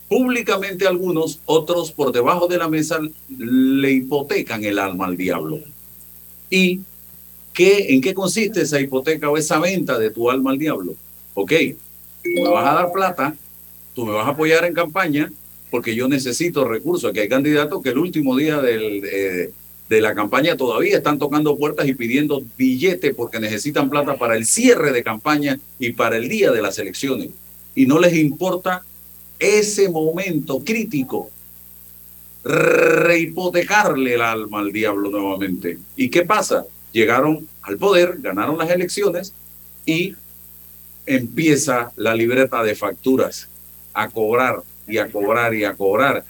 [0.09, 3.01] públicamente algunos, otros por debajo de la mesa,
[3.37, 5.59] le hipotecan el alma al diablo.
[6.49, 6.79] ¿Y
[7.53, 10.95] qué, en qué consiste esa hipoteca o esa venta de tu alma al diablo?
[11.35, 11.53] Ok,
[12.23, 13.37] me vas a dar plata,
[13.95, 15.33] tú me vas a apoyar en campaña
[15.71, 17.11] porque yo necesito recursos.
[17.11, 19.53] Aquí hay candidatos que el último día de,
[19.89, 24.93] la campaña todavía están tocando puertas y pidiendo billetes porque necesitan plata para el cierre
[24.93, 27.31] de campaña y para el día de las elecciones.
[27.75, 28.83] Y no les importa
[29.39, 31.31] ese momento crítico,
[32.45, 35.79] rehipotecarle el alma al diablo nuevamente.
[35.97, 36.65] ¿Y qué pasa?
[36.93, 39.33] Llegaron al poder, ganaron las elecciones
[39.87, 40.15] y
[41.07, 43.49] empieza la libreta de facturas
[43.95, 46.25] a cobrar y a cobrar y a cobrar.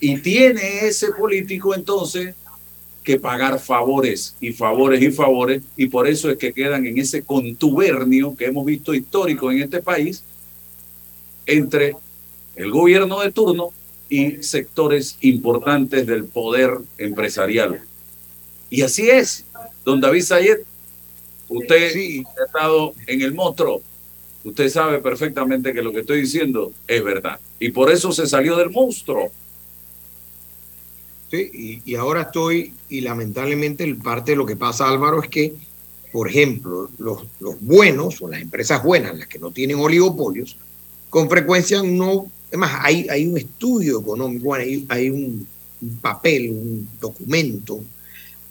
[0.00, 2.34] Y tiene ese político entonces
[3.02, 7.22] que pagar favores y favores y favores, y por eso es que quedan en ese
[7.22, 10.22] contubernio que hemos visto histórico en este país
[11.46, 11.96] entre
[12.54, 13.72] el gobierno de turno
[14.10, 17.80] y sectores importantes del poder empresarial.
[18.70, 19.44] Y así es,
[19.84, 20.58] don David Sayed,
[21.48, 23.82] usted ha estado en el monstruo
[24.44, 27.38] usted sabe perfectamente que lo que estoy diciendo es verdad.
[27.58, 29.30] Y por eso se salió del monstruo.
[31.30, 35.52] Sí, y, ahora estoy, y lamentablemente parte de lo que pasa, Álvaro, es que,
[36.10, 40.56] por ejemplo, los, los buenos o las empresas buenas, las que no tienen oligopolios,
[41.10, 45.46] con frecuencia no, es más, hay, hay un estudio económico, hay, hay un,
[46.00, 47.80] papel, un documento,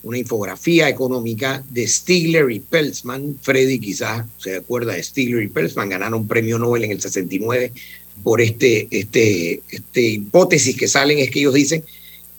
[0.07, 3.37] una infografía económica de Stigler y Peltzman.
[3.41, 7.71] Freddy quizás se acuerda de Stigler y Peltzman, ganaron un premio Nobel en el 69
[8.23, 11.83] por este, este, este hipótesis que salen, es que ellos dicen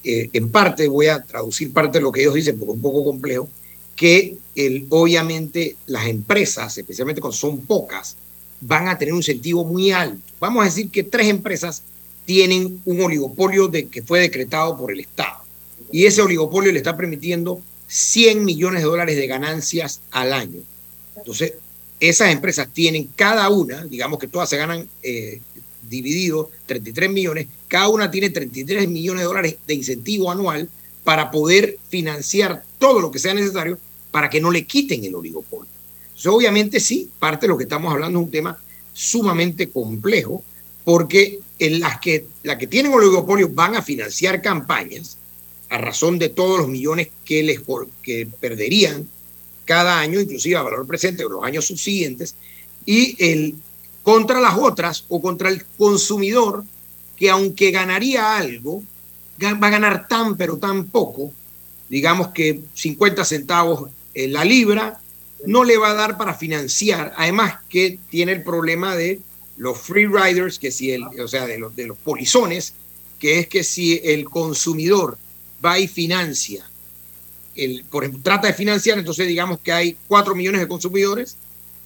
[0.04, 2.82] eh, en parte, voy a traducir parte de lo que ellos dicen, porque es un
[2.82, 3.48] poco complejo,
[3.96, 8.16] que el, obviamente las empresas, especialmente cuando son pocas,
[8.60, 10.18] van a tener un incentivo muy alto.
[10.40, 11.82] Vamos a decir que tres empresas
[12.24, 15.40] tienen un oligopolio de, que fue decretado por el Estado.
[15.90, 20.60] Y ese oligopolio le está permitiendo 100 millones de dólares de ganancias al año.
[21.16, 21.54] Entonces,
[22.00, 25.40] esas empresas tienen cada una, digamos que todas se ganan eh,
[25.88, 30.68] dividido 33 millones, cada una tiene 33 millones de dólares de incentivo anual
[31.04, 33.78] para poder financiar todo lo que sea necesario
[34.10, 35.70] para que no le quiten el oligopolio.
[36.26, 38.58] Obviamente sí, parte de lo que estamos hablando es un tema
[38.92, 40.42] sumamente complejo,
[40.84, 45.17] porque en las que, las que tienen oligopolio van a financiar campañas
[45.68, 47.60] a razón de todos los millones que les
[48.02, 49.08] que perderían
[49.64, 52.34] cada año, inclusive a valor presente o los años subsiguientes,
[52.86, 53.54] y el
[54.02, 56.64] contra las otras o contra el consumidor
[57.16, 58.82] que aunque ganaría algo,
[59.42, 61.32] va a ganar tan pero tan poco,
[61.88, 65.00] digamos que 50 centavos en la libra,
[65.46, 69.20] no le va a dar para financiar, además que tiene el problema de
[69.56, 72.74] los free riders, que si el, o sea, de los, de los polizones,
[73.18, 75.18] que es que si el consumidor
[75.64, 76.68] va y financia,
[77.54, 81.36] el, por trata de financiar, entonces digamos que hay 4 millones de consumidores,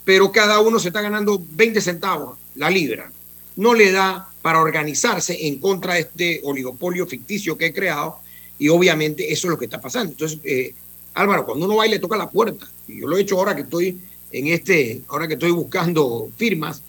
[0.04, 3.10] pero cada uno se está ganando 20 centavos la libra.
[3.56, 8.18] No le da para organizarse en contra de este oligopolio ficticio que he creado
[8.58, 10.12] y obviamente eso es lo que está pasando.
[10.12, 10.74] Entonces, eh,
[11.14, 13.54] Álvaro, cuando uno va y le toca la puerta, y yo lo he hecho ahora
[13.54, 13.98] que estoy
[14.32, 16.82] en este, ahora que estoy buscando firmas,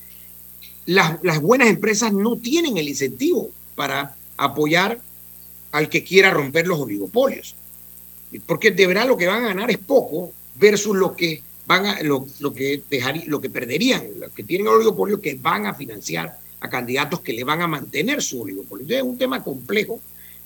[0.86, 5.00] las, las buenas empresas no tienen el incentivo para apoyar
[5.74, 7.56] al que quiera romper los oligopolios.
[8.46, 12.00] Porque de verdad lo que van a ganar es poco versus lo que van a,
[12.02, 12.82] lo, que
[13.26, 17.42] lo que perderían, los que tienen oligopolio, que van a financiar a candidatos que le
[17.42, 18.84] van a mantener su oligopolio.
[18.84, 20.00] Entonces, es un tema complejo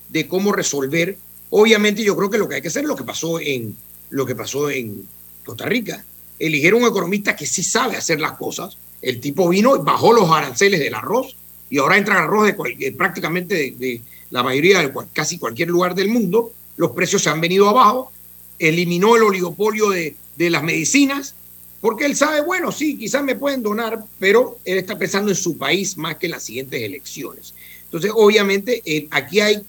[0.09, 1.15] de cómo resolver.
[1.51, 3.75] Obviamente, yo creo que lo que hay que hacer es lo que pasó en,
[4.09, 5.07] lo que pasó en
[5.45, 6.03] Costa Rica.
[6.39, 8.79] Eligieron un economista que sí sabe hacer las cosas.
[8.99, 11.35] El tipo vino y bajó los aranceles del arroz
[11.69, 16.09] y ahora entra el arroz de, prácticamente de, la mayoría de casi cualquier lugar del
[16.09, 16.51] mundo.
[16.77, 18.11] Los precios se han venido abajo.
[18.57, 21.35] Eliminó el oligopolio de, de las medicinas,
[21.81, 25.57] porque él sabe, bueno, sí, quizás me pueden donar, pero él está pensando en su
[25.57, 27.53] país más que en las siguientes elecciones.
[27.85, 29.61] Entonces, obviamente, eh, aquí hay,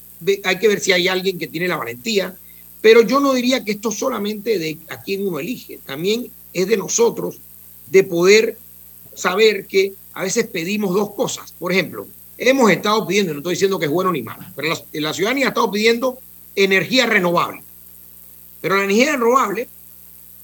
[0.45, 2.37] hay que ver si hay alguien que tiene la valentía,
[2.81, 6.77] pero yo no diría que esto solamente de a quién uno elige, también es de
[6.77, 7.39] nosotros
[7.91, 8.57] de poder
[9.15, 11.53] saber que a veces pedimos dos cosas.
[11.59, 12.07] Por ejemplo,
[12.41, 15.49] hemos estado pidiendo, no estoy diciendo que es bueno ni malo, pero la, ciudadanía ha
[15.49, 16.19] estado pidiendo
[16.57, 17.63] energía renovable.
[18.63, 19.69] Pero la energía renovable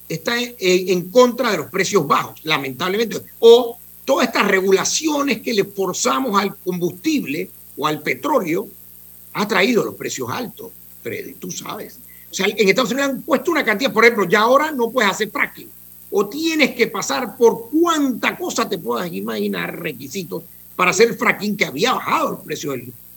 [0.08, 3.20] está en, contra de los precios bajos, lamentablemente.
[3.38, 8.68] O todas estas regulaciones que le forzamos al combustible o al petróleo
[9.32, 10.70] ha traído los precios altos,
[11.02, 11.98] Freddy, tú sabes.
[12.30, 15.10] O sea, en Estados Unidos han puesto una cantidad, por ejemplo, ya ahora no puedes
[15.10, 15.70] hacer fracking.
[16.10, 20.42] O tienes que pasar por cuánta cosa te puedas imaginar, requisitos,
[20.76, 22.72] para hacer fracking que había bajado el precio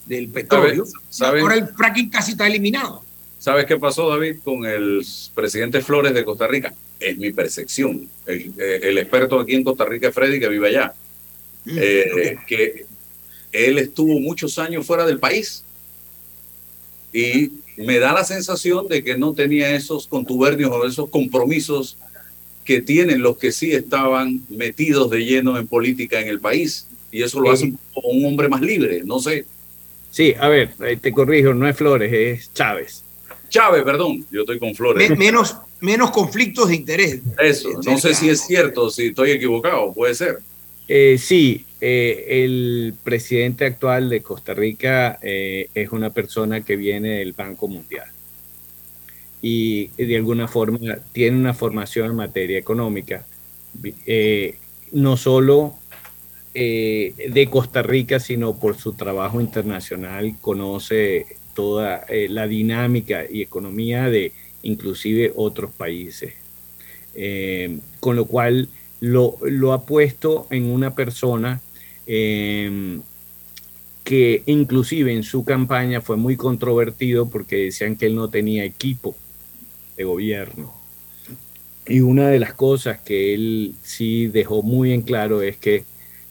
[0.05, 0.85] del, petróleo.
[1.19, 3.03] Ahora el fracking casi está eliminado.
[3.37, 6.73] ¿Sabes qué pasó, David, con el presidente Flores de Costa Rica?
[6.99, 8.09] Es mi percepción.
[8.25, 10.93] El, eh, experto aquí en Costa Rica es Freddy, que vive allá.
[11.65, 12.85] Mm, eh, que
[13.51, 15.63] él estuvo muchos años fuera del país.
[17.13, 21.97] Y me da la sensación de que no tenía esos contubernios o esos compromisos
[22.65, 26.88] que tienen los que sí estaban metidos de lleno en política en el país.
[27.11, 29.45] Y eso lo hace un, un hombre más libre, no sé.
[30.11, 33.03] Sí, a ver, te corrijo, no es Flores, es Chávez.
[33.49, 35.17] Chávez, perdón, yo estoy con Flores.
[35.17, 37.21] menos, menos conflictos de interés.
[37.37, 40.39] Eso, no sé si es cierto, si estoy equivocado, puede ser.
[40.87, 47.19] Eh, sí, eh, el presidente actual de Costa Rica eh, es una persona que viene
[47.19, 48.07] del Banco Mundial
[49.41, 53.25] y de alguna forma tiene una formación en materia económica,
[54.91, 55.78] no solo
[56.53, 61.25] de Costa Rica, sino por su trabajo internacional, conoce
[61.59, 64.31] toda eh, la dinámica y economía de
[64.63, 66.33] inclusive otros países.
[67.15, 68.69] Eh, con lo cual
[69.01, 71.59] lo, lo ha puesto en una persona
[72.07, 73.01] em,
[74.05, 79.15] que inclusive en su campaña fue muy controvertido porque decían que él no tenía equipo
[79.97, 80.73] de gobierno.
[81.85, 85.83] Y una de las cosas que él sí dejó muy en claro es que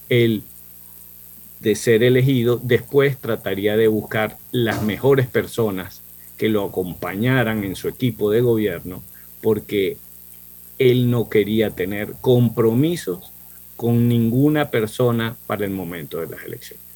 [0.08, 0.42] él,
[1.60, 6.02] de ser elegido, después trataría de buscar las mejores personas
[6.36, 9.02] que lo acompañaran en su equipo de gobierno,
[9.42, 9.96] porque
[10.78, 13.32] él no quería tener compromisos
[13.76, 16.88] con ninguna persona para el momento de las elecciones.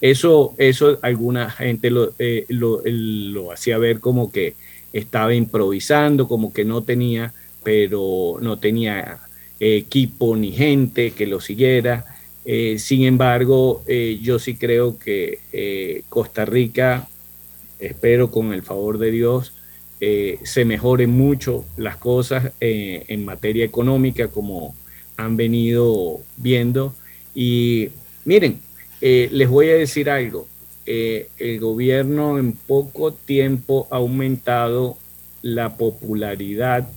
[0.00, 4.54] Eso, eso alguna gente lo, eh, lo, hacía ver como que
[4.92, 7.32] estaba improvisando, como que no tenía,
[7.64, 9.20] pero no tenía
[9.60, 12.04] equipo ni gente que lo siguiera.
[12.44, 17.08] Eh, sin embargo, eh, yo sí creo que Costa Rica,
[17.78, 19.52] espero con el favor de Dios,
[20.00, 24.74] eh, se mejoren mucho las cosas eh, en materia económica como
[25.16, 26.94] han venido viendo.
[27.34, 27.88] Y
[28.24, 28.60] miren,
[29.00, 30.46] eh, les voy a decir algo.
[30.86, 34.96] el gobierno en poco tiempo ha aumentado
[35.42, 36.88] la popularidad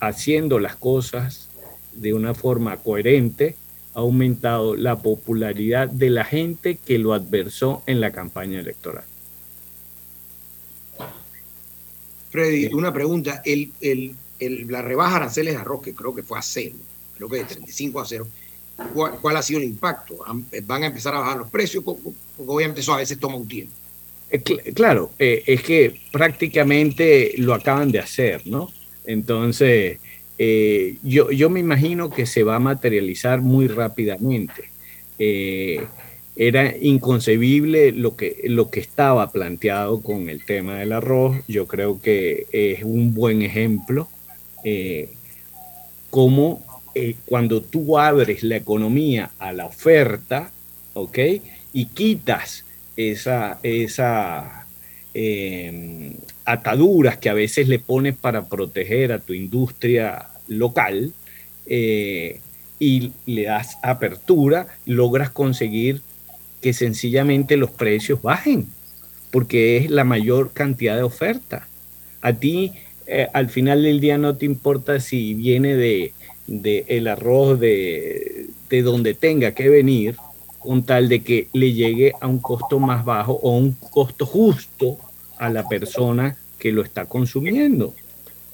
[0.00, 1.48] haciendo las cosas
[1.92, 3.56] de una forma coherente,
[3.94, 9.04] ha aumentado la popularidad de la gente que lo adversó en la campaña electoral.
[12.30, 13.42] Freddy, una pregunta.
[13.44, 16.74] El, la rebaja aranceles de arroz, que creo que fue a cero,
[17.16, 18.26] creo que de 35 a cero,
[18.92, 20.16] ¿cuál, ha sido el impacto?
[20.64, 21.84] ¿Van a empezar a bajar los precios?
[21.84, 22.02] Porque
[22.38, 23.72] obviamente eso a veces toma un tiempo.
[24.30, 24.42] Eh,
[24.74, 28.68] claro, eh, es que prácticamente lo acaban de hacer, ¿no?
[29.04, 29.98] Entonces,
[30.38, 34.70] eh, yo, yo me imagino que se va a materializar muy rápidamente
[36.36, 41.36] era inconcebible lo que, lo que estaba planteado con el tema del arroz.
[41.46, 44.08] Yo creo que es un buen ejemplo
[44.64, 45.10] eh,
[46.10, 50.50] como eh, cuando tú abres la economía a la oferta,
[50.94, 51.18] ¿ok?
[51.72, 52.64] Y quitas
[52.96, 54.66] esa, esa
[56.44, 61.12] ataduras que a veces le pones para proteger a tu industria local
[61.66, 62.40] eh,
[62.78, 66.02] y le das apertura, logras conseguir
[66.60, 68.66] que sencillamente los precios bajen,
[69.30, 71.68] porque es la mayor cantidad de oferta.
[72.20, 72.72] A ti
[73.06, 76.12] eh, al final del día no te importa si viene de,
[76.46, 80.16] el arroz de, de donde tenga que venir,
[80.58, 84.98] con tal de que le llegue a un costo más bajo o un costo justo
[85.46, 87.94] a la persona que lo está consumiendo.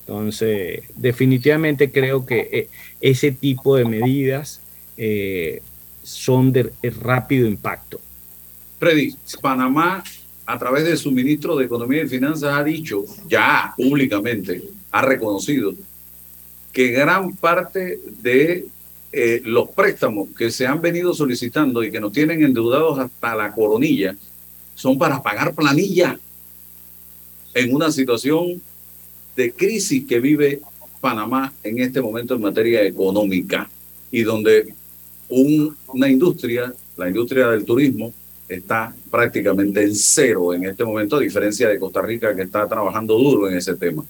[0.01, 2.69] Entonces, definitivamente creo que eh,
[3.01, 4.61] ese tipo de medidas
[4.97, 5.63] eh,
[6.03, 8.01] son de rápido impacto.
[8.79, 10.03] Freddy, Panamá,
[10.47, 15.75] a través de su ministro de Economía y Finanzas, ha dicho ya públicamente, ha reconocido
[16.73, 18.67] que gran parte de
[19.13, 23.53] eh, los préstamos que se han venido solicitando y que nos tienen endeudados hasta la
[23.53, 24.17] coronilla
[24.75, 26.19] son para pagar planilla
[27.55, 28.61] en una situación
[29.37, 30.61] de crisis que vive
[31.01, 33.69] Panamá en este momento en materia económica
[34.11, 34.75] y donde
[35.29, 38.13] una industria, la industria del turismo,
[38.49, 43.17] está prácticamente en cero en este momento, a diferencia de Costa Rica que está trabajando
[43.17, 44.05] duro en ese tema.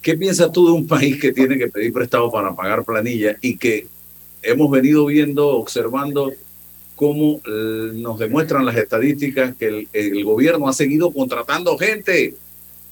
[0.00, 3.56] ¿Qué piensas tú de un país que tiene que pedir prestado para pagar planilla y
[3.56, 3.86] que
[4.42, 6.32] hemos venido viendo, observando
[6.96, 12.34] cómo eh, nos demuestran las estadísticas que el, el gobierno ha seguido contratando gente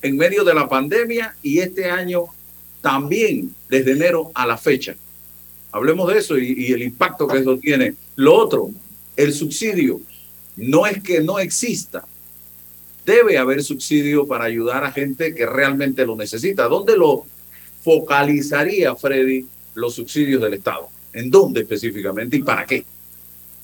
[0.02, 2.26] en medio de la pandemia y este año
[2.80, 4.94] también desde enero a la fecha?
[5.74, 7.94] Hablemos de eso y, el impacto que eso tiene.
[8.14, 8.70] Lo otro,
[9.16, 10.00] el subsidio.
[10.56, 12.06] No es que no exista.
[13.04, 16.68] Debe haber subsidio para ayudar a gente que realmente lo necesita.
[16.68, 17.24] ¿Dónde lo
[17.82, 20.88] focalizaría, Freddy, los subsidios del Estado?
[21.12, 22.84] ¿En dónde específicamente y para qué?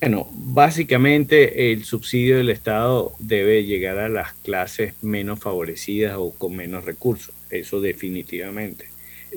[0.00, 6.56] Bueno, básicamente el subsidio del Estado debe llegar a las clases menos favorecidas o con
[6.56, 8.86] menos recursos, eso definitivamente.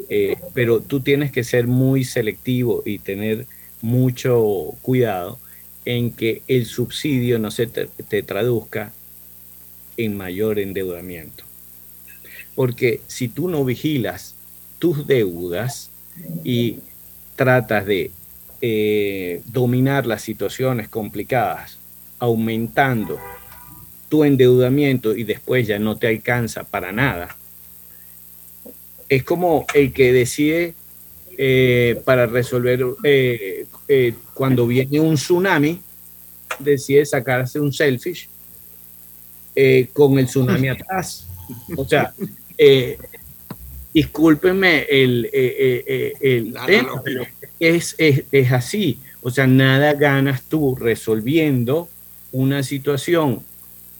[0.09, 3.45] Eh, pero tú tienes que ser muy selectivo y tener
[3.81, 5.37] mucho cuidado
[5.83, 8.93] en que el subsidio no se te, traduzca
[9.97, 11.43] en mayor endeudamiento.
[12.55, 14.35] Porque si tú no vigilas
[14.79, 15.89] tus deudas
[16.45, 16.79] y
[17.35, 18.11] tratas de
[18.65, 21.77] eh, dominar las situaciones complicadas,
[22.17, 23.19] aumentando
[24.07, 27.35] tu endeudamiento y después ya no te alcanza para nada,
[29.09, 30.75] es como el que decide
[31.37, 35.81] eh, para resolver eh, eh, cuando viene un tsunami,
[36.59, 38.29] decide sacarse un selfish
[39.91, 41.27] con el tsunami atrás.
[41.75, 42.13] O sea,
[43.93, 47.25] discúlpenme el, el tema, pero
[47.59, 48.99] es, es, es así.
[49.21, 51.87] O sea, nada ganas tú resolviendo
[52.33, 53.41] una situación,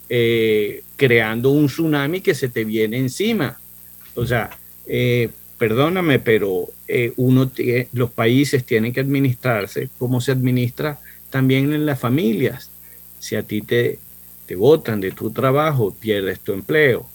[0.10, 3.58] eh, creando un tsunami que se te viene encima.
[4.16, 4.50] O sea,
[4.86, 7.50] eh, perdóname, pero eh, uno
[7.94, 12.70] los países tienen que administrarse como se administra también en las familias.
[13.20, 14.00] Si a ti te,
[14.46, 17.08] te botan de tu trabajo, pierdes tu empleo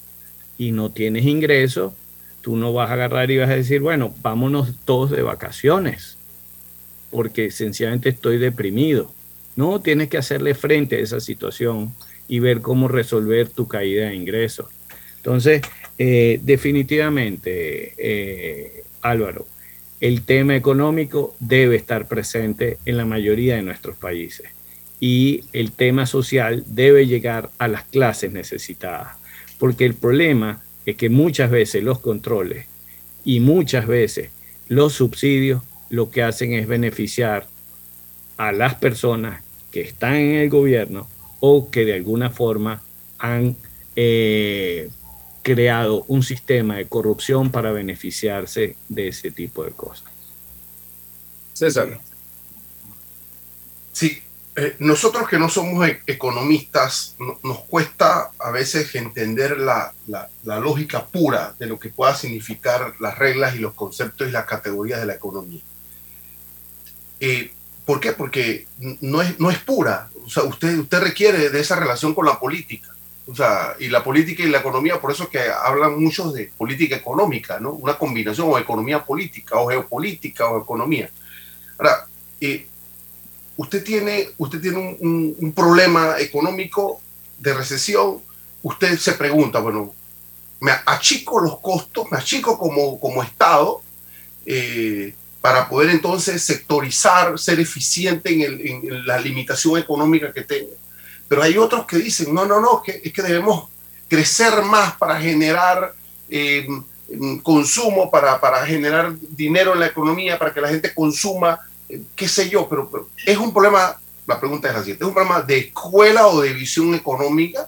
[0.57, 1.93] y no tienes ingresos,
[2.41, 6.19] tú no vas a agarrar y vas a decir, bueno, vámonos todos de vacaciones
[7.09, 9.11] porque sencillamente estoy deprimido.
[9.55, 11.93] No, tienes que hacerle frente a esa situación
[12.27, 14.67] y ver cómo resolver tu caída de ingresos.
[15.17, 15.61] Entonces,
[15.97, 19.47] eh, definitivamente, eh, Álvaro,
[19.99, 24.47] el tema económico debe estar presente en la mayoría de nuestros países
[25.01, 29.17] y el tema social debe llegar a las clases necesitadas,
[29.57, 32.65] porque el problema es que muchas veces los controles
[33.23, 34.29] y muchas veces
[34.67, 37.47] los subsidios lo que hacen es beneficiar
[38.37, 41.07] a las personas que están en el gobierno
[41.39, 42.81] o que de alguna forma
[43.17, 43.55] han
[43.95, 44.89] eh,
[45.41, 50.09] creado un sistema de corrupción para beneficiarse de ese tipo de cosas.
[51.53, 51.99] César.
[53.91, 54.21] Sí,
[54.59, 61.05] eh, nosotros que no somos e-, economistas, nos cuesta a veces entender la, la, lógica
[61.05, 65.05] pura de lo que pueda significar las reglas y los conceptos y las categorías de
[65.05, 65.61] la economía.
[67.19, 67.51] Eh,
[67.85, 68.13] ¿Por qué?
[68.13, 68.67] Porque
[69.01, 70.09] no es, no es pura.
[70.25, 72.89] O sea, usted, usted requiere de esa relación con la política.
[73.25, 76.51] O sea, y la política y la economía, por eso es que hablan muchos de
[76.57, 77.71] política económica, ¿no?
[77.71, 81.09] Una combinación o economía política, o geopolítica, o economía.
[81.77, 82.07] Ahora,
[82.41, 82.68] eh,
[83.59, 87.01] usted tiene, usted tiene un, problema económico
[87.37, 88.19] de recesión,
[88.63, 89.93] usted se pregunta, bueno,
[90.61, 93.81] me achico los costos, me achico como, como Estado,
[94.45, 100.75] eh, para poder entonces sectorizar, ser eficiente en, la limitación económica que tenga.
[101.27, 103.67] Pero hay otros que dicen, no, no, no, es que debemos
[104.07, 105.93] crecer más para generar
[106.29, 106.65] eh,
[107.43, 111.59] consumo, para, para, generar dinero en la economía, para que la gente consuma,
[112.15, 115.41] qué sé yo, pero, es un problema, la pregunta es la siguiente, ¿es un problema
[115.41, 117.67] de escuela o de visión económica?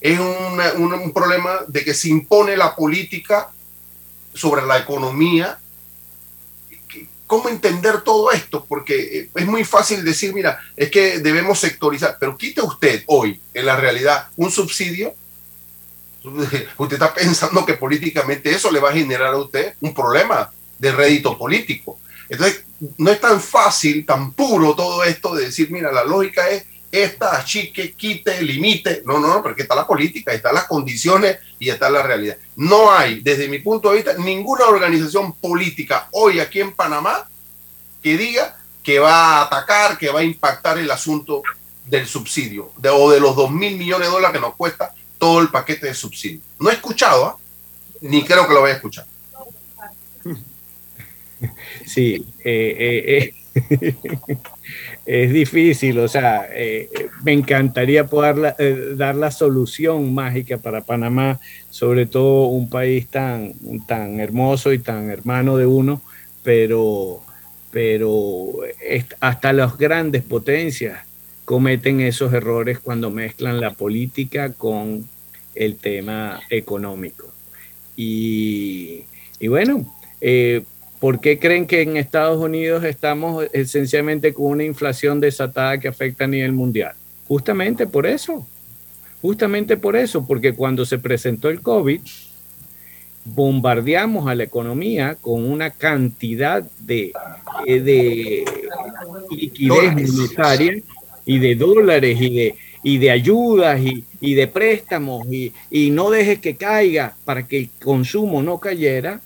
[0.00, 3.50] ¿Es un problema de que se impone la política
[4.32, 5.58] sobre la economía?
[7.30, 12.16] cómo entender todo esto, porque eh, es muy fácil decir, mira, es que debemos sectorizar,
[12.18, 15.14] pero quite usted hoy, en la realidad, un subsidio,
[16.24, 20.90] usted está pensando que políticamente eso le va a generar a usted un problema de
[20.90, 22.00] rédito político.
[22.28, 22.64] Entonces,
[22.96, 27.36] no es tan fácil, tan puro todo esto de decir, mira, la lógica es esta,
[27.36, 29.02] achique, quite, limite.
[29.04, 32.36] No, no, no, porque está la política, están las condiciones y está la realidad.
[32.56, 37.28] No hay, desde mi punto de vista, ninguna organización política hoy aquí en Panamá
[38.02, 41.42] que diga que va a atacar, que va a impactar el asunto
[41.86, 45.40] del subsidio de, o de los 2 mil millones de dólares que nos cuesta todo
[45.40, 46.40] el paquete de subsidio.
[46.58, 47.36] No he escuchado, ¿ah?
[48.00, 49.06] ni creo que lo vaya a escuchar.
[51.86, 53.34] Sí, eh, eh, eh
[55.06, 56.48] es difícil, o sea,
[57.24, 58.54] me encantaría poder
[58.96, 63.54] dar la solución mágica para Panamá, sobre todo un país tan,
[63.88, 66.00] tan hermoso y tan hermano de uno,
[66.44, 67.24] pero,
[67.72, 68.52] pero
[69.18, 71.00] hasta las grandes potencias
[71.44, 75.08] cometen esos errores cuando mezclan la política con
[75.56, 77.32] el tema económico.
[77.96, 79.02] Y,
[79.40, 79.92] y bueno,
[81.00, 86.24] ¿Por qué creen que en Estados Unidos estamos esencialmente con una inflación desatada que afecta
[86.24, 86.92] a nivel mundial?
[87.26, 88.46] Justamente por eso.
[89.22, 92.00] Justamente por eso, porque cuando se presentó el COVID,
[93.24, 97.12] bombardeamos a la economía con una cantidad de,
[97.66, 98.44] eh, de
[99.30, 100.82] liquidez monetaria
[101.24, 106.10] y de dólares y de, y de ayudas y, y de préstamos y, y no
[106.10, 109.20] dejes que caiga para que el consumo no cayera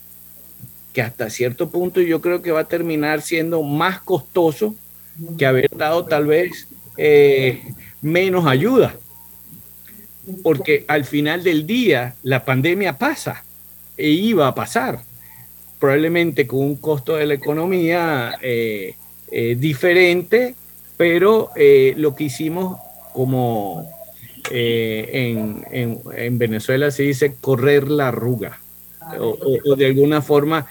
[0.95, 4.77] que hasta cierto punto yo creo que va a terminar siendo más costoso
[5.37, 7.63] que haber dado tal vez eh,
[8.01, 8.97] menos ayuda.
[10.43, 13.45] Porque al final del día la pandemia pasa
[13.97, 15.01] e iba a pasar,
[15.81, 18.95] probablemente con un costo de la economía eh,
[19.33, 20.55] eh, diferente,
[20.97, 21.51] pero
[21.97, 22.79] lo que hicimos
[23.13, 23.85] como
[24.51, 28.61] en, en, Venezuela se dice correr la arruga,
[29.19, 30.67] o de alguna forma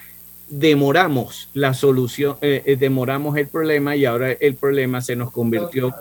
[0.50, 5.94] demoramos la solución, eh, eh, demoramos el problema y ahora el problema se nos convirtió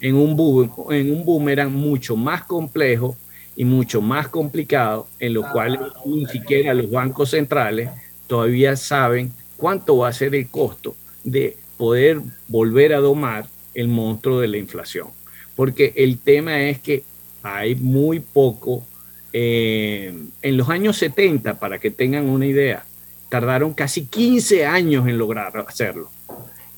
[0.00, 3.16] en un, boom, en un boomerang mucho más complejo
[3.56, 7.90] y mucho más complicado, en lo cual ni siquiera los bancos centrales
[8.28, 10.94] todavía saben cuánto va a ser el costo
[11.24, 15.08] de poder volver a domar el monstruo de la inflación.
[15.56, 17.02] Porque el tema es que
[17.42, 18.84] hay muy poco,
[19.32, 22.84] eh, en los años 70, para que tengan una idea,
[23.28, 26.10] tardaron casi 15 años en lograr hacerlo.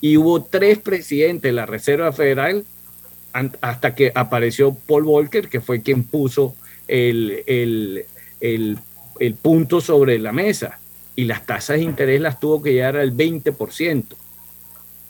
[0.00, 2.64] Y hubo tres presidentes de la Reserva Federal
[3.60, 6.56] hasta que apareció Paul Volcker, que fue quien puso
[6.88, 8.04] el, el,
[8.40, 10.78] el, punto sobre la mesa.
[11.14, 14.04] Y las tasas de interés las tuvo que llegar al 20%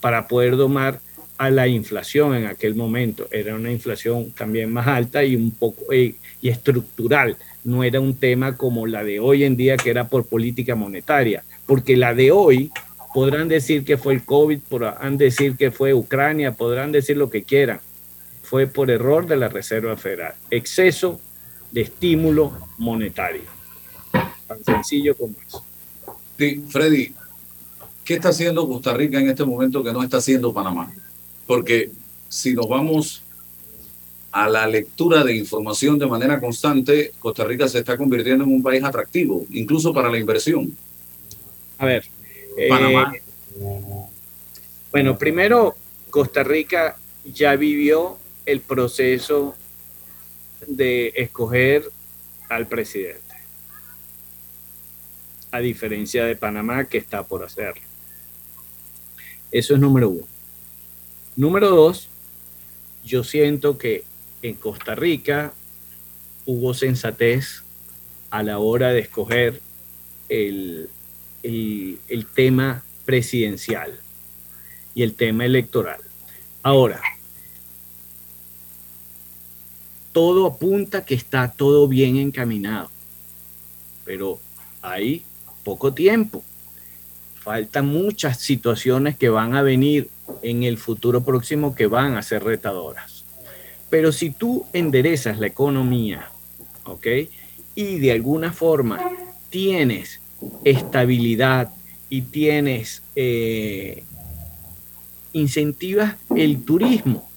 [0.00, 1.00] para poder domar
[1.38, 3.28] a la inflación en aquel momento.
[3.30, 7.36] Era una inflación también más alta y un poco y estructural.
[7.64, 11.44] No era un tema como la de hoy en día que era por política monetaria,
[11.66, 12.70] porque la de hoy
[13.12, 17.42] podrán decir que fue el COVID, podrán decir que fue Ucrania, podrán decir lo que
[17.42, 17.80] quieran.
[18.42, 20.34] Fue por error de la Reserva Federal.
[20.50, 21.20] Exceso
[21.70, 23.42] de estímulo monetario.
[24.46, 25.64] Tan sencillo como eso.
[26.38, 27.14] Sí, Freddy,
[28.04, 30.92] ¿qué está haciendo Costa Rica en este momento que no está haciendo Panamá?
[31.46, 31.90] Porque
[32.28, 33.22] si nos vamos
[34.32, 38.62] a la lectura de información de manera constante, Costa Rica se está convirtiendo en un
[38.62, 40.76] país atractivo, incluso para la inversión.
[41.78, 42.04] A ver.
[42.68, 43.12] Panamá.
[43.14, 43.22] Eh,
[44.92, 45.76] bueno, primero,
[46.10, 49.54] Costa Rica ya vivió el proceso
[50.66, 51.84] de escoger
[52.48, 53.34] al presidente,
[55.50, 57.82] a diferencia de Panamá que está por hacerlo.
[59.50, 60.26] Eso es número uno.
[61.36, 62.08] Número dos,
[63.04, 64.04] yo siento que
[64.42, 65.52] en Costa Rica
[66.46, 67.62] hubo sensatez
[68.30, 69.60] a la hora de escoger
[70.28, 70.88] el,
[71.42, 73.98] el tema presidencial
[74.94, 76.00] y el tema electoral.
[76.62, 77.00] Ahora,
[80.12, 82.90] todo apunta que está todo bien encaminado,
[84.04, 84.40] pero
[84.82, 85.24] hay
[85.64, 86.42] poco tiempo.
[87.40, 90.10] Faltan muchas situaciones que van a venir
[90.42, 93.09] en el futuro próximo que van a ser retadoras.
[93.90, 96.30] Pero si tú enderezas la economía,
[96.84, 97.06] ¿ok?
[97.74, 99.00] Y de alguna forma
[99.50, 100.20] tienes
[100.64, 101.70] estabilidad
[102.08, 104.04] y tienes eh,
[105.32, 107.30] incentivas el turismo,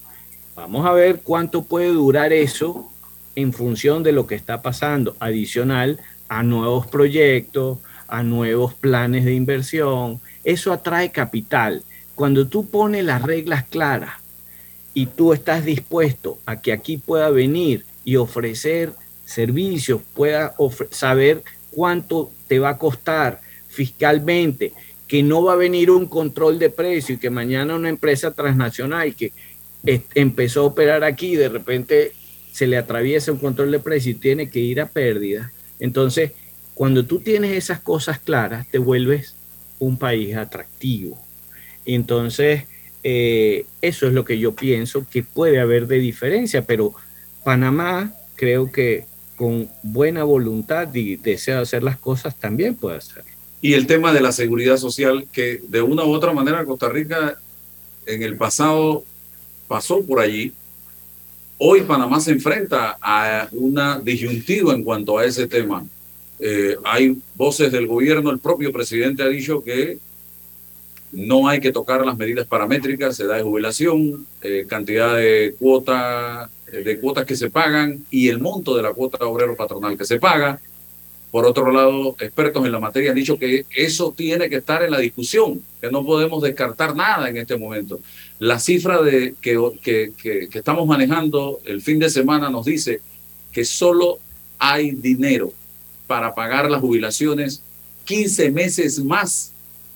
[0.54, 2.88] Vamos a ver cuánto puede durar eso
[3.34, 5.98] en función de lo que está pasando, adicional
[6.28, 10.20] a nuevos proyectos, a nuevos planes de inversión.
[10.44, 11.82] Eso atrae capital.
[12.14, 14.12] Cuando tú pones las reglas claras
[14.94, 18.92] y tú estás dispuesto a que aquí pueda venir y ofrecer
[19.24, 20.54] servicios, pueda
[20.90, 24.72] saber cuánto te va a costar fiscalmente,
[25.08, 29.14] que no va a venir un control de precio y que mañana una empresa transnacional
[29.14, 29.32] que
[30.14, 32.12] empezó a operar aquí de repente
[32.52, 35.52] se le atraviesa un control de precio y tiene que ir a pérdida.
[35.80, 36.32] Entonces,
[36.72, 39.34] cuando tú tienes esas cosas claras, te vuelves
[39.80, 41.20] un país atractivo.
[41.84, 42.64] Entonces,
[43.06, 46.94] eh, eso es lo que yo pienso que puede haber de diferencia, pero
[47.44, 49.04] Panamá creo que
[49.36, 53.30] con buena voluntad y deseo hacer las cosas también puede hacerlo.
[53.60, 57.38] Y el tema de la seguridad social, que de una u otra manera Costa Rica
[58.06, 59.04] en el pasado
[59.68, 60.52] pasó por allí.
[61.58, 65.86] Hoy Panamá se enfrenta a una disyuntiva en cuanto a ese tema.
[66.38, 69.98] Eh, hay voces del gobierno, el propio presidente ha dicho que
[71.14, 76.50] no hay que tocar las medidas paramétricas, se da de jubilación, eh, cantidad de cuota,
[76.70, 80.18] de cuotas que se pagan y el monto de la cuota obrero patronal que se
[80.18, 80.60] paga.
[81.30, 84.92] Por otro lado, expertos en la materia han dicho que eso tiene que estar en
[84.92, 88.00] la discusión, que no podemos descartar nada en este momento.
[88.38, 93.00] La cifra de, que, que, que, estamos manejando el fin de semana nos dice
[93.50, 94.18] que solo
[94.58, 95.52] hay dinero
[96.06, 97.62] para pagar las jubilaciones
[98.04, 99.53] 15 meses más,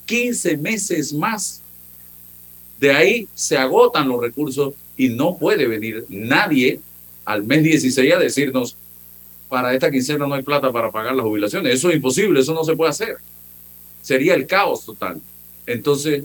[0.08, 1.60] 15 meses más.
[2.80, 6.80] De ahí se agotan los recursos y no puede venir nadie
[7.24, 8.74] al mes 16 a decirnos,
[9.50, 11.74] para esta quincena no hay plata para pagar las jubilaciones.
[11.74, 13.18] Eso es imposible, eso no se puede hacer.
[14.00, 15.20] Sería el caos total.
[15.66, 16.24] Entonces,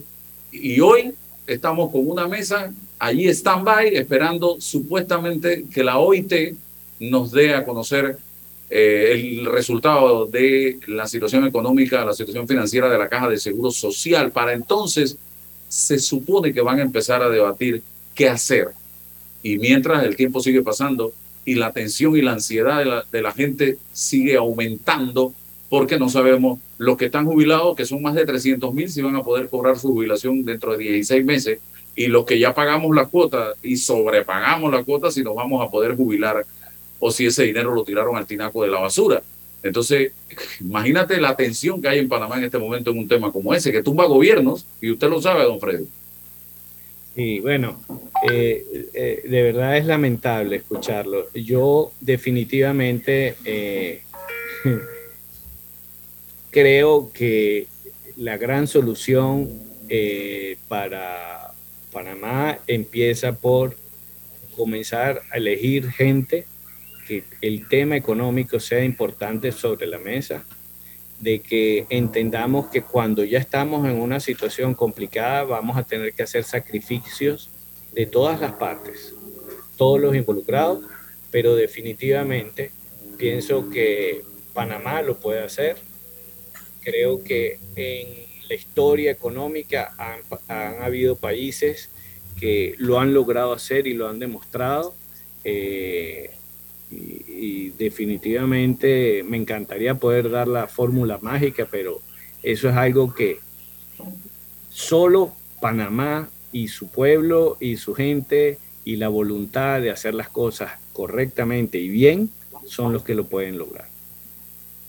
[0.52, 1.14] y hoy
[1.46, 6.56] estamos con una mesa allí stand-by esperando supuestamente que la OIT
[7.00, 8.18] nos dé a conocer
[8.76, 13.70] eh, el resultado de la situación económica, la situación financiera de la Caja de Seguro
[13.70, 14.32] Social.
[14.32, 15.16] Para entonces
[15.70, 17.84] se supone que van a empezar a debatir
[18.16, 18.70] qué hacer.
[19.44, 21.14] Y mientras el tiempo sigue pasando,
[21.46, 25.34] y la tensión y la ansiedad de la, de la gente sigue aumentando
[25.70, 29.16] porque no sabemos los que están jubilados, que son más de 300 mil, si van
[29.18, 31.60] a poder cobrar su jubilación dentro de 16 meses,
[31.96, 35.70] y los que ya pagamos la cuota y sobrepagamos la cuota, si nos vamos a
[35.70, 36.44] poder jubilar
[37.06, 39.22] o si ese dinero lo tiraron al tinaco de la basura.
[39.62, 40.14] Entonces,
[40.62, 43.74] imagínate la tensión que hay en Panamá en este momento en un tema como ese,
[43.74, 45.86] que tumba gobiernos, y usted lo sabe, don Freddy.
[47.14, 47.82] Sí, bueno,
[48.32, 51.28] eh, eh, de verdad es lamentable escucharlo.
[51.34, 54.04] Yo definitivamente eh,
[56.52, 57.68] creo que
[58.16, 59.50] la gran solución
[60.70, 61.54] para
[61.92, 63.76] Panamá empieza por
[64.56, 66.48] comenzar a elegir gente
[67.08, 70.46] que el tema económico sea importante sobre la mesa,
[71.20, 76.24] de que entendamos que cuando ya estamos en una situación complicada vamos a tener que
[76.24, 77.50] hacer sacrificios
[77.94, 79.14] de todas las partes,
[79.78, 80.84] todos los involucrados,
[81.32, 82.72] pero definitivamente
[83.18, 84.24] pienso que
[84.54, 85.78] Panamá lo puede hacer.
[86.82, 88.08] Creo que en
[88.50, 91.90] la historia económica han, habido países
[92.40, 94.94] que lo han logrado hacer y lo han demostrado.
[95.46, 96.32] Eh,
[96.94, 102.02] y, definitivamente me encantaría poder dar la fórmula mágica, pero
[102.42, 103.40] eso es algo que
[104.70, 110.74] solo Panamá y su pueblo y su gente y la voluntad de hacer las cosas
[110.94, 112.30] correctamente y bien
[112.66, 113.88] son los que lo pueden lograr.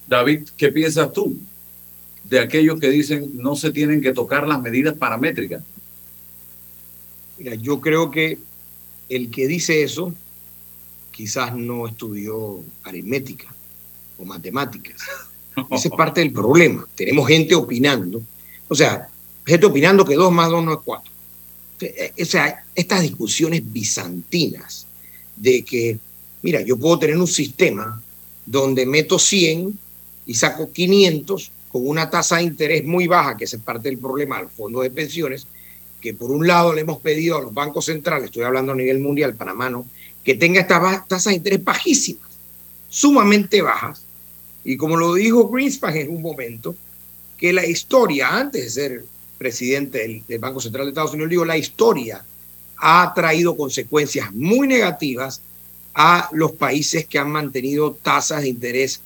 [0.07, 1.37] David, ¿qué piensas tú
[2.25, 5.63] de aquellos que dicen no se tienen que tocar las medidas paramétricas?
[7.39, 8.39] Mira, yo creo que
[9.09, 10.15] el que dice eso
[11.15, 13.47] quizás no estudió aritmética
[14.19, 15.01] o matemáticas.
[15.71, 16.87] Ese es parte del problema.
[16.95, 18.21] Tenemos gente opinando.
[18.69, 19.09] O sea,
[19.47, 21.13] gente opinando que 2 más 2 no es 4.
[21.81, 24.87] Eh, o sea, estas discusiones bizantinas
[25.37, 25.99] de que,
[26.43, 28.03] mira, yo puedo tener un sistema
[28.45, 29.79] donde meto 100
[30.27, 34.39] y saco 500 con una tasa de interés muy baja, que es parte del problema
[34.39, 35.47] al fondo de pensiones,
[36.01, 39.01] que por un lado le hemos pedido a los bancos centrales, estoy hablando a nivel
[39.01, 39.87] mundial, Panamá no,
[40.25, 42.31] que tenga estas tasas de interés bajísimas,
[42.89, 44.03] sumamente bajas.
[44.65, 46.75] Y como lo dijo Greenspan en un momento,
[47.37, 49.05] que la historia, antes de ser
[49.37, 52.25] presidente del, Banco Central de Estados Unidos, digo, la historia
[52.77, 55.43] ha traído consecuencias muy negativas
[55.95, 59.01] a los países que han mantenido tasas de interés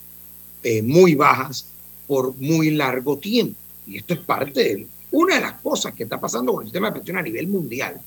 [0.62, 1.66] eh, muy bajas
[2.06, 3.58] por muy largo tiempo.
[3.86, 6.88] Y esto es parte de una de las cosas que está pasando con el sistema
[6.88, 8.00] de pensión a nivel mundial,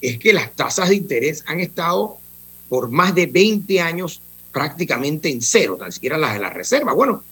[0.00, 2.18] es que las tasas de interés han estado
[2.72, 6.94] por más de 20 años prácticamente en cero, tan siquiera las de la reserva.
[6.94, 7.22] Bueno,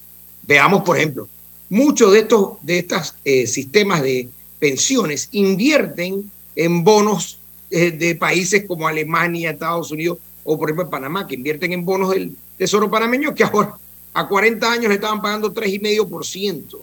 [0.43, 1.27] veamos, por ejemplo,
[1.67, 4.29] muchos de estos de estos, eh, sistemas de
[4.59, 7.39] pensiones invierten en bonos
[7.71, 12.11] eh, de países como Alemania, Estados Unidos o, por ejemplo, Panamá, que invierten en bonos
[12.11, 13.73] del Tesoro panameño que ahora
[14.13, 16.77] a 40 años le estaban pagando 3,5%.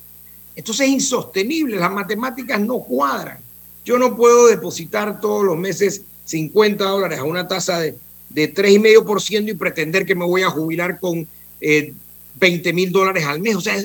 [0.57, 3.39] Entonces es insostenible, las matemáticas no cuadran.
[3.85, 7.97] Yo no puedo depositar todos los meses 50 dólares a una tasa de
[8.31, 11.26] de 3,5% y pretender que me voy a jubilar con
[11.61, 13.57] 20 eh, mil dólares al mes.
[13.57, 13.76] O sea,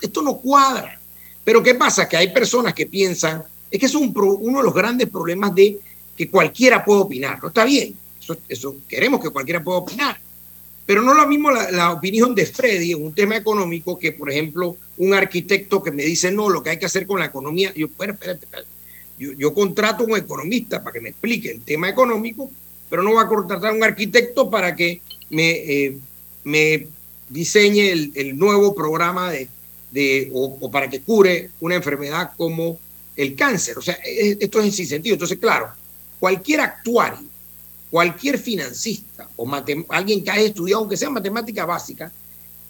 [0.00, 0.98] esto no cuadra.
[1.44, 2.08] Pero ¿qué pasa?
[2.08, 5.78] Que hay personas que piensan, es que es un uno de los grandes problemas de
[6.16, 7.38] que cualquiera puede opinar.
[7.42, 7.94] No está bien,
[8.48, 10.18] eso, queremos que cualquiera pueda opinar.
[10.86, 14.76] Pero no lo mismo la, opinión de Freddy en un tema económico que, por ejemplo,
[14.98, 17.72] un arquitecto que me dice, no, lo que hay que hacer con la economía.
[17.74, 18.68] Yo, bueno, espérate, espérate.
[19.18, 22.50] Yo, yo contrato a un economista para que me explique el tema económico
[22.94, 25.98] pero no va a contratar a un arquitecto para que me, eh,
[26.44, 26.86] me
[27.28, 29.48] diseñe el, nuevo programa de,
[29.90, 32.78] de o, para que cure una enfermedad como
[33.16, 33.78] el cáncer.
[33.78, 35.14] O sea, esto es sin sentido.
[35.14, 35.70] Entonces, claro,
[36.20, 37.26] cualquier actuario,
[37.90, 39.52] cualquier financista o
[39.88, 42.12] alguien que haya estudiado, aunque sea matemática básica,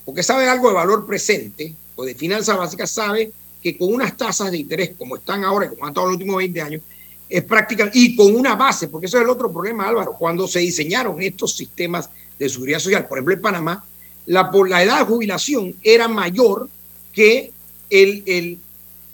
[0.07, 3.31] o que sabe algo de valor presente o de finanzas básicas, sabe
[3.63, 6.63] que con unas tasas de interés como están ahora, como han estado los últimos 20
[6.63, 6.83] años,
[7.29, 10.61] es práctica y con una base, porque eso es el otro problema, Álvaro, cuando se
[10.61, 13.85] diseñaron estos sistemas de seguridad social, por ejemplo en Panamá,
[14.27, 16.69] la, la edad de jubilación era mayor
[17.13, 17.53] que
[17.91, 18.59] el, el,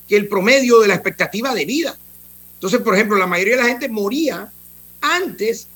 [0.08, 1.96] que el promedio de la expectativa de vida.
[2.54, 4.50] Entonces, por ejemplo, la mayoría de la gente moría
[5.00, 5.66] antes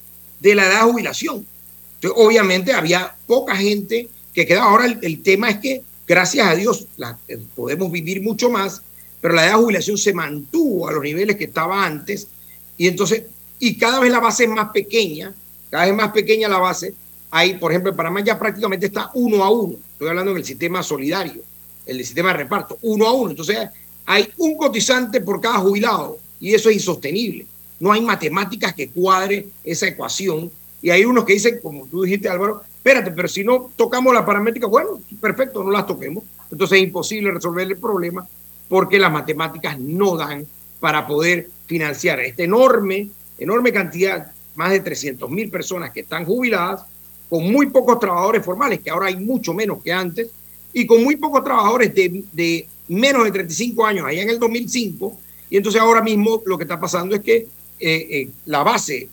[0.40, 1.46] de la edad de jubilación.
[1.94, 4.70] Entonces, obviamente había poca gente que quedaba.
[4.70, 8.82] Ahora el, tema es que, gracias a Dios, la, eh, podemos vivir mucho más
[9.24, 12.28] pero la edad de jubilación se mantuvo a los niveles que estaba antes
[12.76, 13.22] y entonces,
[13.58, 15.32] y cada vez la base es más pequeña,
[15.70, 16.92] cada vez más pequeña la base.
[17.30, 19.76] Hay, por ejemplo, en Panamá ya prácticamente está uno a uno.
[19.92, 21.40] Estoy hablando en el sistema solidario,
[21.86, 23.30] el sistema de reparto, uno a uno.
[23.30, 23.70] Entonces,
[24.04, 27.46] hay un cotizante por cada jubilado y eso es insostenible.
[27.80, 30.50] No hay matemáticas que cuadre esa ecuación.
[30.82, 34.26] Y hay unos que dicen, como tú dijiste, Álvaro, espérate, pero si no tocamos la
[34.26, 36.24] paramétrica, bueno, perfecto, no las toquemos.
[36.52, 38.28] Entonces es imposible resolver el problema
[38.74, 40.44] porque las matemáticas no dan
[40.80, 43.08] para poder financiar esta enorme,
[43.38, 46.82] enorme cantidad, más de 300 mil personas que están jubiladas
[47.30, 50.28] con muy pocos trabajadores formales, que ahora hay mucho menos que antes,
[50.72, 55.20] y con muy pocos trabajadores de, de menos de 35 años, allá en el 2005,
[55.50, 57.46] y entonces ahora mismo lo que está pasando es que eh,
[57.78, 59.08] eh, la base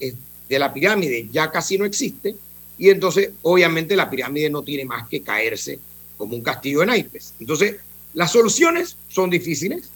[0.50, 2.36] de la pirámide ya casi no existe,
[2.80, 5.78] y entonces obviamente la pirámide no tiene más que caerse
[6.18, 7.36] como un castillo de naipes.
[7.40, 7.76] Entonces,
[8.14, 9.90] las soluciones son difíciles,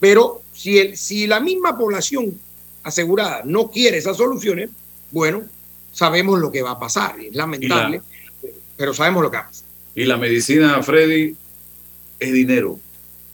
[0.00, 2.38] pero si, el, si la misma población
[2.82, 4.70] asegurada no quiere esas soluciones,
[5.10, 5.42] bueno,
[5.92, 7.20] sabemos lo que va a pasar.
[7.20, 8.02] Es lamentable,
[8.76, 9.68] pero sabemos lo que va a pasar.
[9.94, 11.36] Y la medicina, Freddy,
[12.18, 12.78] es dinero,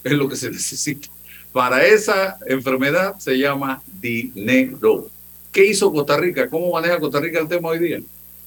[0.04, 1.08] es lo que se necesita.
[1.52, 5.10] Para esa enfermedad se llama dinero.
[5.52, 6.48] ¿Qué hizo Costa Rica?
[6.48, 8.00] ¿Cómo maneja Costa Rica el tema hoy día?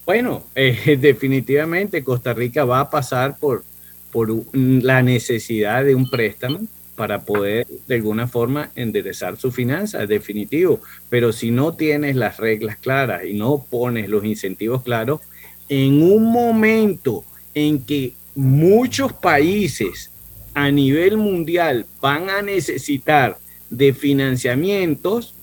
[0.05, 3.63] Bueno, eh, definitivamente Costa Rica va a pasar por,
[4.11, 6.59] por la necesidad de un préstamo
[6.95, 10.81] para poder de alguna forma enderezar su finanza, definitivo.
[11.09, 15.21] Pero si no tienes las reglas claras y no pones los incentivos claros,
[15.69, 17.23] en un momento
[17.55, 20.11] en que muchos países
[20.53, 23.37] a nivel mundial van a necesitar
[23.69, 25.33] de financiamientos,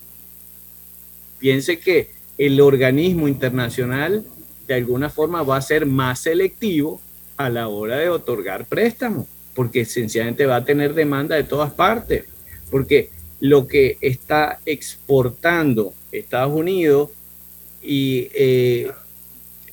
[1.38, 4.24] piense que el organismo internacional
[4.66, 7.00] de alguna forma va a ser más selectivo
[7.38, 12.24] a la hora de otorgar préstamos, porque sencillamente va a tener demanda de todas partes,
[12.70, 13.10] porque
[13.40, 17.10] lo que está exportando Estados Unidos
[17.80, 18.90] y, eh,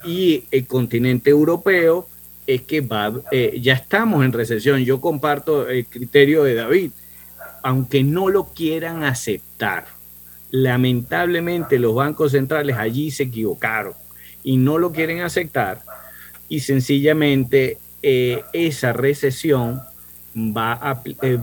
[0.05, 2.07] y el continente europeo
[2.45, 4.79] es que va, eh, ya estamos en recesión.
[4.85, 6.91] Yo comparto el criterio de David,
[7.63, 9.85] aunque no lo quieran aceptar.
[10.51, 13.93] Lamentablemente los bancos centrales allí se equivocaron
[14.43, 15.81] y no lo quieren aceptar
[16.49, 19.81] y sencillamente eh, esa recesión
[20.35, 21.39] va, a, eh,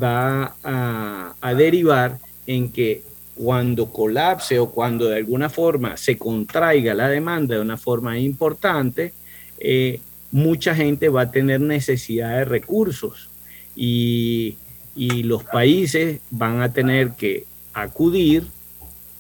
[1.41, 3.03] a, derivar en que
[3.35, 9.13] cuando colapse o cuando de alguna forma se contraiga la demanda de una forma importante,
[9.59, 10.01] eh,
[10.31, 13.29] mucha gente va a tener necesidad de recursos
[13.75, 14.57] y,
[14.95, 18.47] y, los países van a tener que acudir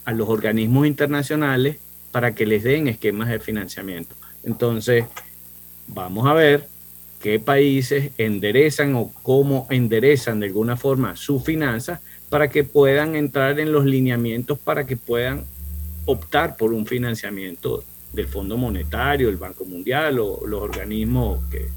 [0.04, 1.78] a los organismos internacionales
[2.10, 4.14] para que les den esquemas de financiamiento.
[4.44, 5.06] Entonces,
[5.94, 6.66] vamos a ver
[7.20, 13.60] qué países enderezan o cómo enderezan de alguna forma sus finanzas para que puedan entrar
[13.60, 15.44] en los lineamientos para que puedan
[16.06, 21.68] optar por un financiamiento del Fondo Monetario, el Banco Mundial o los organismos que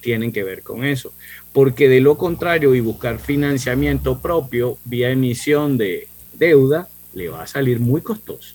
[0.00, 1.12] tienen que ver con eso.
[1.52, 7.46] Porque de lo contrario y buscar financiamiento propio vía emisión de deuda le va a
[7.46, 8.54] salir muy costoso.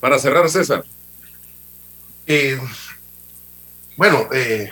[0.00, 0.84] Para cerrar, César.
[2.26, 2.58] Eh,
[4.00, 4.70] bueno, eh,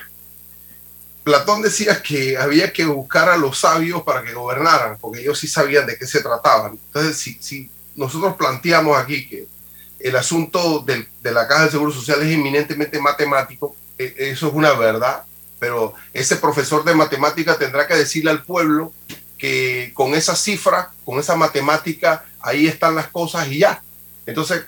[1.23, 5.47] Platón decía que había que buscar a los sabios para que gobernaran, porque ellos sí
[5.47, 6.79] sabían de qué se trataban.
[6.87, 9.47] Entonces, si, nosotros planteamos aquí que
[10.01, 14.73] el asunto de la Caja de Seguro Social es eminentemente matemático, e, eso es una
[14.73, 15.25] verdad,
[15.59, 18.95] pero ese profesor de matemática tendrá que decirle al pueblo
[19.37, 23.83] que con esa cifra, con esa matemática, ahí están las cosas y ya.
[24.25, 24.65] Entonces,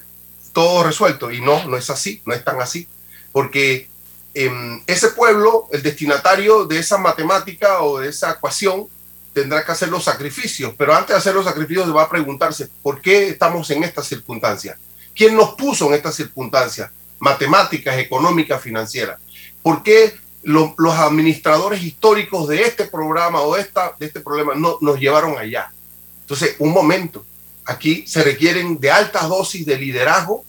[0.52, 1.30] todo resuelto.
[1.30, 2.86] Y no, no es así, no es tan así.
[3.32, 3.88] Porque
[4.34, 8.86] em, ese pueblo, el destinatario de esa matemática o de esa ecuación,
[9.32, 10.74] tendrá que hacer los sacrificios.
[10.76, 14.78] Pero antes de hacer los sacrificios va a preguntarse, ¿por qué estamos en esta circunstancia?
[15.14, 16.92] ¿Quién nos puso en esta circunstancia?
[17.18, 19.20] Matemáticas, económicas, financieras.
[19.62, 24.98] ¿Por qué los administradores históricos de este programa o esta, de este problema no, nos
[24.98, 25.72] llevaron allá?
[26.22, 27.24] Entonces, un momento,
[27.70, 30.44] Aquí se requieren de altas dosis de liderazgo,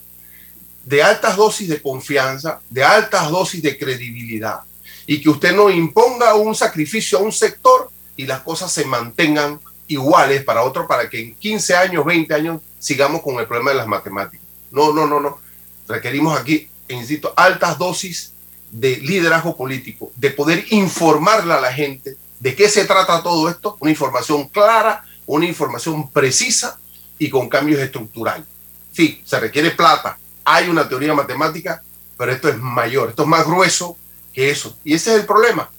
[0.86, 4.62] de altas dosis de confianza, de altas dosis de credibilidad.
[5.06, 9.60] Y que usted no imponga un sacrificio a un sector y las cosas se mantengan
[9.88, 13.78] iguales para otro, para que en 15 años, 20 años sigamos con el problema de
[13.78, 14.46] las matemáticas.
[14.72, 15.40] No, no, no, no.
[15.88, 18.34] Requerimos aquí, insisto, altas dosis
[18.72, 23.78] de liderazgo político, de poder informarle a la gente de qué se trata todo esto,
[23.80, 26.80] una información clara, una información precisa
[27.20, 28.46] y con cambios estructurales.
[28.92, 31.84] Sí, se requiere plata, hay una teoría matemática,
[32.18, 33.98] pero esto es mayor, esto es más grueso
[34.34, 34.78] que eso.
[34.84, 35.70] Y ese es el problema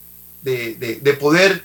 [0.42, 1.64] de, de, poder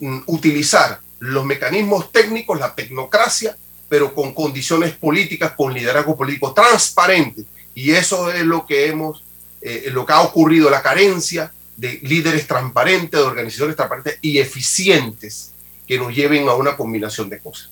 [0.00, 3.56] mm, utilizar los mecanismos técnicos, la tecnocracia,
[3.88, 7.44] pero con condiciones políticas, con liderazgo político transparente.
[7.74, 9.22] Y eso es lo que hemos,
[9.60, 15.52] eh, lo que ha ocurrido, la carencia de líderes transparentes, de organizaciones transparentes y eficientes
[15.86, 17.70] que nos lleven a una combinación de cosas.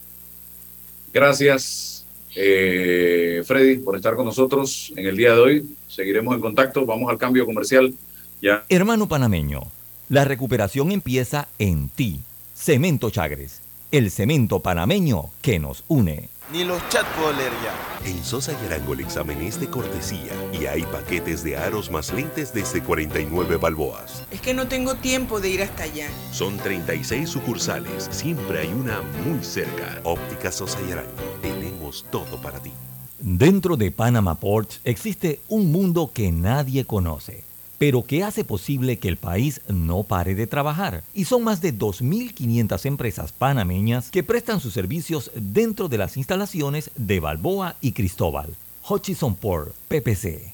[1.12, 1.93] Gracias,
[2.34, 5.66] eh, Freddy, por estar con nosotros en el día de hoy.
[5.88, 6.84] Seguiremos en contacto.
[6.84, 7.94] Vamos al cambio comercial.
[8.40, 8.64] Ya.
[8.68, 9.62] Hermano panameño,
[10.08, 12.20] la recuperación empieza en ti.
[12.54, 16.28] Cemento Chagres, el cemento panameño que nos une.
[16.52, 18.08] Ni los chats puedo leer ya.
[18.08, 22.12] En Sosa y Arango el examen es de cortesía y hay paquetes de aros más
[22.12, 24.24] lentes desde 49 balboas.
[24.30, 26.08] Es que no tengo tiempo de ir hasta allá.
[26.32, 30.00] Son 36 sucursales, siempre hay una muy cerca.
[30.04, 31.10] Óptica Sosa y Arango,
[32.02, 32.72] todo para ti.
[33.20, 37.44] Dentro de Panama Ports existe un mundo que nadie conoce
[37.78, 41.04] pero que hace posible que el país no pare de trabajar.
[41.12, 46.90] Y son más de 2.500 empresas panameñas que prestan sus servicios dentro de las instalaciones
[46.96, 48.54] de Balboa y Cristóbal.
[48.88, 50.53] Hutchison Port, PPC.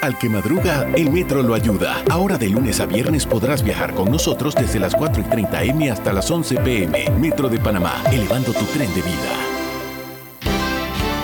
[0.00, 2.04] Al que madruga, el metro lo ayuda.
[2.08, 5.90] Ahora de lunes a viernes podrás viajar con nosotros desde las 4 y 30 M
[5.90, 7.10] hasta las 11 PM.
[7.18, 9.32] Metro de Panamá, elevando tu tren de vida.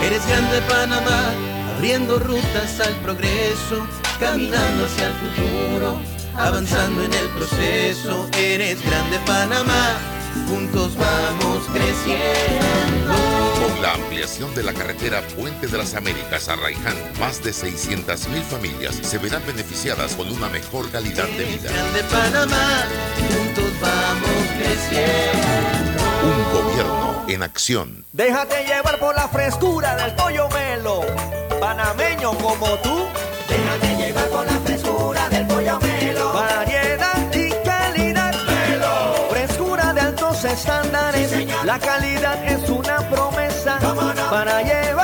[0.04, 1.30] Eres grande Panamá,
[1.76, 3.86] abriendo rutas al progreso,
[4.18, 6.00] caminando hacia el futuro,
[6.36, 8.28] avanzando en el proceso.
[8.36, 9.98] Eres grande Panamá,
[10.48, 13.14] juntos vamos creciendo.
[13.60, 18.28] Con la ampliación de la carretera Puente de las Américas a Raiján, más de 600
[18.28, 21.70] mil familias se verán beneficiadas con una mejor calidad de vida.
[21.70, 22.84] Grande Panamá,
[23.16, 26.02] juntos vamos creciendo.
[26.24, 28.04] Un gobierno en acción.
[28.12, 31.02] Déjate llevar por la frescura del pollo melo,
[31.60, 33.06] panameño como tú.
[33.48, 34.63] Déjate llevar por la
[40.64, 41.30] estándares.
[41.30, 43.78] Sí, la calidad es una promesa
[44.30, 45.03] para llevarte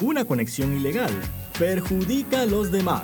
[0.00, 1.10] Una conexión ilegal
[1.58, 3.02] perjudica a los demás.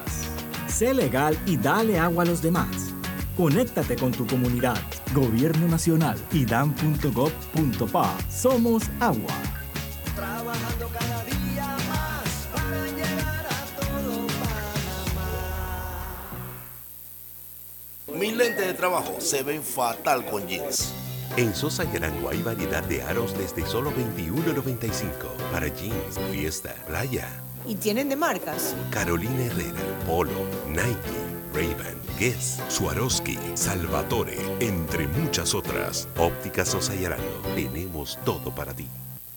[0.68, 2.94] Sé legal y dale agua a los demás.
[3.36, 4.78] Conéctate con tu comunidad.
[5.12, 8.16] Gobierno Nacional y dan.gov.pa.
[8.30, 9.34] Somos agua.
[10.14, 15.30] Trabajando cada día más para llegar a todo Panamá.
[18.20, 20.94] Mis lentes de trabajo se ven fatal con jeans.
[21.36, 25.02] En Sosa y Arango hay variedad de aros desde solo $21.95
[25.52, 27.28] para jeans, fiesta, playa.
[27.66, 28.74] ¿Y tienen de marcas?
[28.90, 30.94] Carolina Herrera, Polo, Nike,
[31.54, 36.08] Ray-Ban, Guess, Swarovski, Salvatore, entre muchas otras.
[36.18, 38.86] Óptica Sosa y Arango, tenemos todo para ti.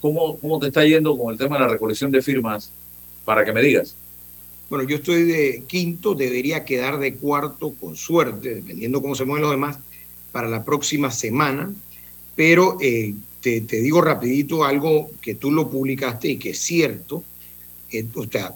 [0.00, 2.70] ¿cómo, ¿cómo te está yendo con el tema de la recolección de firmas?
[3.24, 3.94] Para que me digas.
[4.68, 9.42] Bueno, yo estoy de quinto, debería quedar de cuarto con suerte, dependiendo cómo se mueven
[9.42, 9.78] los demás.
[10.32, 11.70] para la próxima semana,
[12.34, 17.22] pero eh, te, digo rapidito algo que tú lo publicaste y que es cierto.
[17.90, 18.54] Eh, o sea,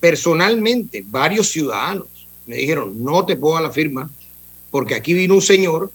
[0.00, 2.06] personalmente, varios ciudadanos
[2.46, 4.10] me dijeron, no te pongo la firma,
[4.70, 5.92] porque aquí vino un señor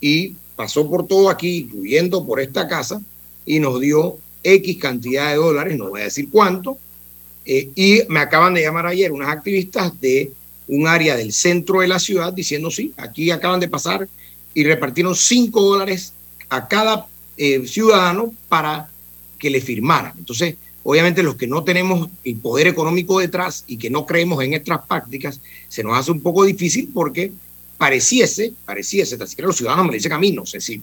[0.00, 3.02] y pasó por todo aquí, incluyendo por esta casa,
[3.48, 6.78] y nos dio X cantidad de dólares, no voy a decir cuánto,
[7.46, 10.30] eh, y me acaban de llamar ayer unas activistas de
[10.68, 14.06] un área del centro de la ciudad diciendo, sí, aquí acaban de pasar
[14.52, 16.12] y repartieron 5 dólares
[16.50, 17.06] a cada
[17.38, 18.90] eh, ciudadano para
[19.38, 20.12] que le firmaran.
[20.18, 24.52] Entonces, obviamente los que no tenemos el poder económico detrás y que no creemos en
[24.52, 27.32] estas prácticas, se nos hace un poco difícil porque
[27.78, 30.82] pareciese, pareciese, ni siquiera los ciudadanos me dicen a mí, no sé si,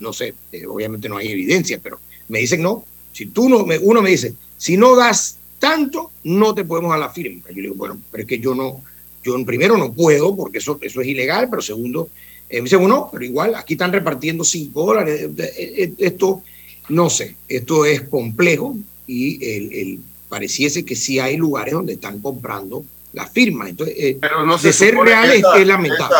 [0.00, 3.78] no sé, eh, obviamente no hay evidencia, pero me dicen no, si tú no, me,
[3.78, 7.42] uno me dice, si no das tanto, no te podemos dar la firma.
[7.50, 8.82] Yo digo, bueno, pero es que yo no,
[9.22, 12.08] yo primero no puedo porque eso, eso es ilegal, pero segundo,
[12.48, 16.42] eh, me dice, bueno, pero igual aquí están repartiendo 5 dólares, eh, esto,
[16.88, 18.76] no sé, esto es complejo
[19.06, 23.68] y el, pareciese que sí hay lugares donde están comprando la firma.
[23.68, 26.16] Entonces, eh, Pero no de ser real es lamentable.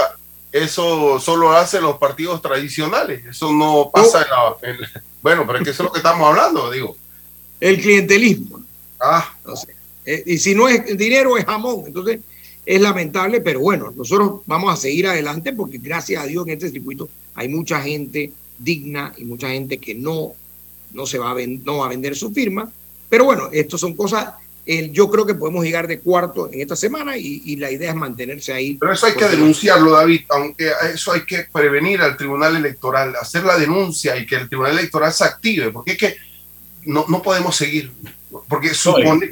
[0.52, 3.24] Eso solo hacen los partidos tradicionales.
[3.26, 4.26] Eso no pasa
[4.62, 4.88] en, la,
[5.22, 6.96] Bueno, pero es que eso es lo que estamos hablando, digo.
[7.60, 8.60] El clientelismo.
[9.00, 9.32] Ah.
[10.04, 11.84] Eh, y si no es dinero, es jamón.
[11.86, 12.20] Entonces,
[12.66, 16.70] es lamentable, pero bueno, nosotros vamos a seguir adelante porque gracias a Dios en este
[16.70, 20.34] circuito hay mucha gente digna y mucha gente que no,
[20.92, 22.70] no, se va a, no va a vender su firma.
[23.08, 24.34] Pero bueno, esto son cosas
[24.92, 28.52] yo creo que podemos llegar de cuarto en esta semana y, la idea es mantenerse
[28.52, 28.76] ahí.
[28.78, 33.44] Pero eso hay que denunciarlo, David, aunque eso hay que prevenir al Tribunal Electoral, hacer
[33.44, 36.16] la denuncia y que el Tribunal Electoral se active, porque es que
[36.84, 37.92] no, no podemos seguir.
[38.48, 38.70] Porque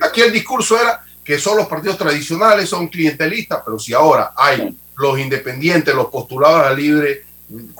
[0.00, 4.76] aquí el discurso era que son los partidos tradicionales, son clientelistas, pero si ahora hay
[4.96, 7.24] los independientes, los postulados a libre,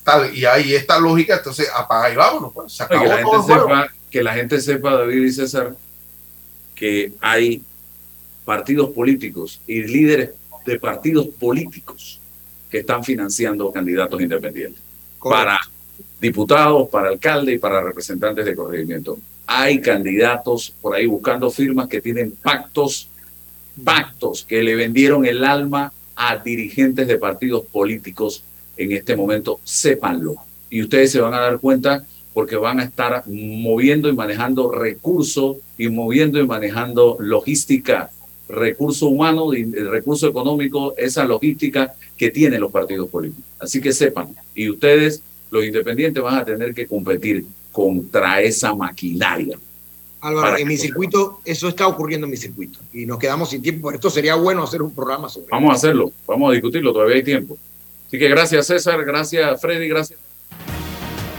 [0.05, 3.43] tal, y ahí esta lógica, entonces apaga y vámonos, pues, se acabó que, la gente
[3.47, 5.75] sepa, que la gente sepa, David y César,
[6.79, 7.61] que hay
[8.45, 10.31] partidos políticos y líderes
[10.65, 12.21] de partidos políticos
[12.71, 14.81] que están financiando candidatos independientes
[15.21, 15.59] para
[16.21, 19.19] diputados, para alcaldes y para representantes de corregimiento.
[19.47, 23.09] Hay candidatos por ahí buscando firmas que tienen pactos,
[23.83, 28.45] pactos que le vendieron el alma a dirigentes de partidos políticos
[28.77, 30.37] en este momento, sépanlo.
[30.71, 32.05] Y ustedes se van a dar cuenta
[32.39, 38.11] porque van a estar moviendo y manejando recursos y moviendo y manejando logística,
[38.49, 43.45] recurso humano y recurso económico, esa logística que tienen los partidos políticos.
[43.59, 45.21] Así que sepan, y ustedes,
[45.51, 49.59] los independientes, van a tener que competir contra esa maquinaria.
[50.21, 53.89] Álvaro, en mi circuito, eso está ocurriendo en mi circuito y nos quedamos sin tiempo.
[53.89, 57.17] Por esto sería bueno hacer un programa sobre Vamos a hacerlo, vamos a discutirlo, todavía
[57.17, 57.59] hay tiempo.
[58.07, 60.28] Así que gracias César, gracias Freddy, gracias.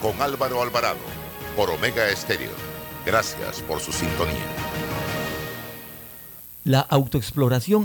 [0.00, 0.98] con Álvaro Alvarado
[1.56, 2.50] por Omega Estéreo.
[3.04, 4.46] Gracias por su sintonía.
[6.64, 7.84] La autoexploración